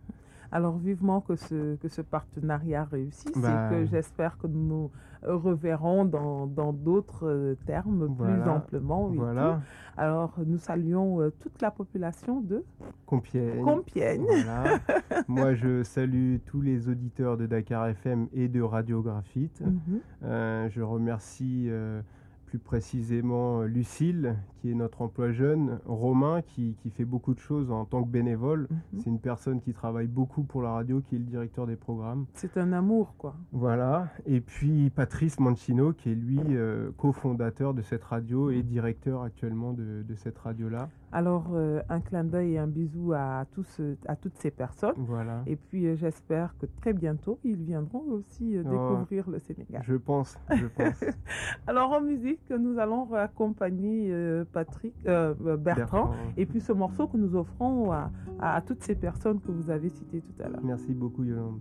Alors, 0.53 0.77
vivement 0.79 1.21
que 1.21 1.37
ce, 1.37 1.77
que 1.77 1.89
ce 1.89 2.03
partenariat 2.03 2.85
réussisse 2.85 3.33
Bah. 3.37 3.69
et 3.69 3.71
que 3.71 3.85
j'espère 3.87 4.39
que 4.39 4.47
nous 4.47 4.67
nous 4.67 4.91
reverrons 5.23 6.05
dans 6.05 6.73
d'autres 6.73 7.27
euh, 7.27 7.55
termes 7.67 8.15
plus 8.17 8.43
amplement. 8.49 9.11
et 9.13 9.17
Voilà, 9.17 9.61
tout. 9.61 10.01
Alors, 10.01 10.35
nous 10.47 10.59
saluons 10.59 11.21
euh, 11.21 11.31
toute 11.41 11.61
la 11.63 11.71
population 11.71 12.41
de 12.41 12.65
Compiègne. 13.07 13.63
Compiègne. 13.65 14.25
Voilà. 14.27 14.79
Moi, 15.29 15.55
je 15.55 15.83
salue 15.83 16.37
tous 16.47 16.61
les 16.61 16.89
auditeurs 16.89 17.37
de 17.37 17.47
Dakar 17.47 17.87
FM 17.89 18.29
et 18.33 18.49
de 18.49 18.61
Radio 18.63 19.03
Graphite. 19.03 19.61
Mhm. 19.63 20.01
Euh, 20.25 20.69
je 20.71 20.83
remercie 20.83 21.67
euh, 21.71 22.03
plus 22.57 22.59
précisément 22.59 23.61
euh, 23.61 23.67
Lucille, 23.67 24.37
qui 24.59 24.71
est 24.71 24.75
notre 24.75 25.03
emploi 25.03 25.31
jeune, 25.31 25.79
Romain, 25.85 26.41
qui, 26.43 26.77
qui 26.83 26.91
fait 26.91 27.05
beaucoup 27.05 27.35
de 27.35 27.39
choses 27.39 27.71
en 27.71 27.85
tant 27.85 28.03
que 28.03 28.09
bénévole. 28.09 28.69
Mhm. 28.71 29.01
C'est 29.01 29.11
une 29.11 29.21
personne 29.21 29.61
qui 29.61 29.73
travaille 29.73 30.07
beaucoup 30.07 30.43
pour 30.43 30.63
la 30.63 30.71
radio, 30.71 31.01
qui 31.01 31.17
est 31.17 31.19
le 31.19 31.25
directeur 31.25 31.67
des 31.67 31.77
programmes. 31.77 32.27
C'est 32.35 32.57
un 32.57 32.73
amour, 32.73 33.15
quoi. 33.19 33.35
Voilà. 33.53 34.09
Et 34.27 34.41
puis 34.41 34.91
Patrice 34.91 35.39
Mancino, 35.39 35.93
qui 35.93 36.11
est 36.11 36.15
lui 36.15 36.41
euh, 36.51 36.91
cofondateur 36.97 37.75
de 37.75 37.83
cette 37.83 38.05
radio 38.05 38.51
et 38.51 38.63
directeur 38.63 39.23
actuellement 39.23 39.73
de, 39.73 40.03
de 40.03 40.15
cette 40.15 40.39
radio-là. 40.39 40.89
Alors, 41.13 41.47
euh, 41.55 41.81
un 41.89 42.01
clin 42.01 42.25
d'œil 42.25 42.55
et 42.55 42.59
un 42.59 42.67
bisou 42.67 43.13
à, 43.15 43.45
tous, 43.53 43.81
à 44.07 44.17
toutes 44.17 44.37
ces 44.37 44.51
personnes. 44.51 44.95
Voilà. 44.97 45.43
Et 45.47 45.57
puis, 45.57 45.87
euh, 45.87 45.95
j'espère 45.97 46.55
que 46.59 46.67
très 46.67 46.93
bientôt, 46.93 47.39
ils 47.45 47.57
viendront 47.57 48.03
aussi 48.11 48.57
euh, 48.57 48.63
Oh. 48.67 48.71
découvrir 48.71 49.31
le 49.31 49.39
Sénégal. 49.39 49.83
Je 49.85 49.95
pense, 49.95 50.37
je 50.55 50.67
pense. 50.67 51.05
Alors, 51.67 51.93
en 51.93 52.01
musique, 52.01 52.41
nous 52.51 52.79
allons 52.79 53.13
accompagner 53.15 54.13
Patrick, 54.53 54.95
Bertrand, 55.05 55.57
Bertrand. 55.59 56.11
et 56.37 56.45
puis 56.45 56.61
ce 56.61 56.73
morceau 56.73 57.07
que 57.07 57.17
nous 57.17 57.35
offrons 57.37 57.93
à, 57.93 58.11
à- 58.41 58.57
à 58.57 58.61
toutes 58.61 58.83
ces 58.83 58.95
personnes 58.97 59.41
que 59.41 59.53
vous 59.53 59.71
avez 59.71 59.89
citées 59.91 60.21
tout 60.23 60.43
à 60.43 60.49
l'heure. 60.49 60.61
Merci 60.65 60.93
beaucoup, 60.93 61.23
Yolande. 61.25 61.61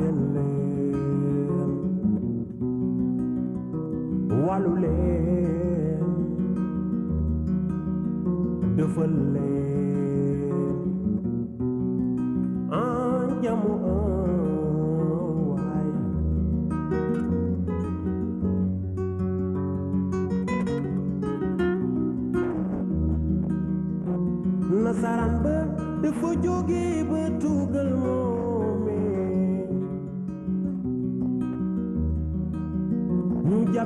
بالليل 0.00 0.96
والو 4.48 4.74
ليل 4.76 6.00
دف 8.76 8.98
الليل 8.98 9.40
ba 25.42 25.56
dafa 26.02 26.30
jóge 26.44 27.04
ba 27.10 27.22
tugal 27.40 27.90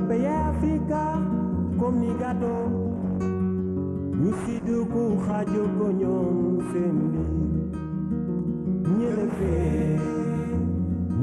ñu 0.07 0.13
ya 0.23 0.49
Afrika 0.49 1.01
comme 1.79 1.99
ni 2.01 2.09
gâteau. 2.19 2.69
Ñu 4.21 4.31
siddu 4.45 4.77
ko 4.93 5.01
xaajo 5.25 5.63
ko 5.77 5.85
ñoom 5.99 6.37
seen 6.69 6.97
biir 7.11 7.29
ñële 8.97 9.25
fee 9.37 9.97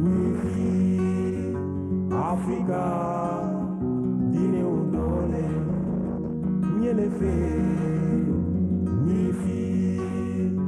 ñi 0.02 0.18
fii 0.42 1.56
Afrika 2.30 2.82
di 4.32 4.42
néew 4.52 4.74
doole 4.92 5.44
ñële 6.80 7.06
fee 7.18 8.22
ñi 9.06 9.20
fii 9.40 10.58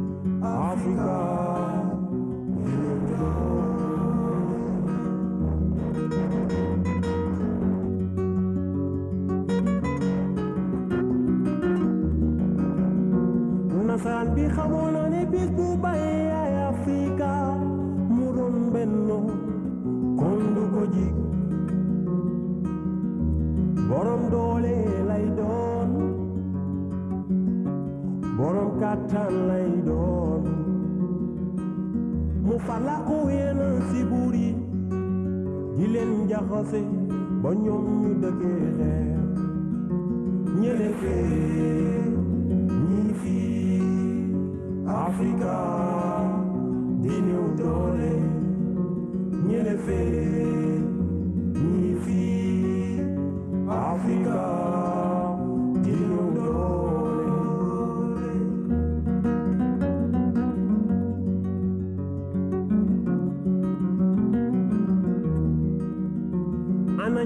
Afrika 0.71 1.34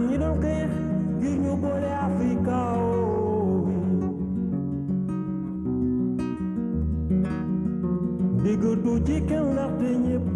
ñi 0.06 0.16
doon 0.22 0.34
xeex 0.42 0.70
ngir 1.18 1.36
ñu 1.42 1.52
boole 1.62 1.90
Afrika 2.06 2.56
oo 2.82 3.66
déggatu 8.42 8.92
ci 9.06 9.16
kenn 9.28 9.46
ndaxte 9.52 9.88
ñépp 10.04 10.32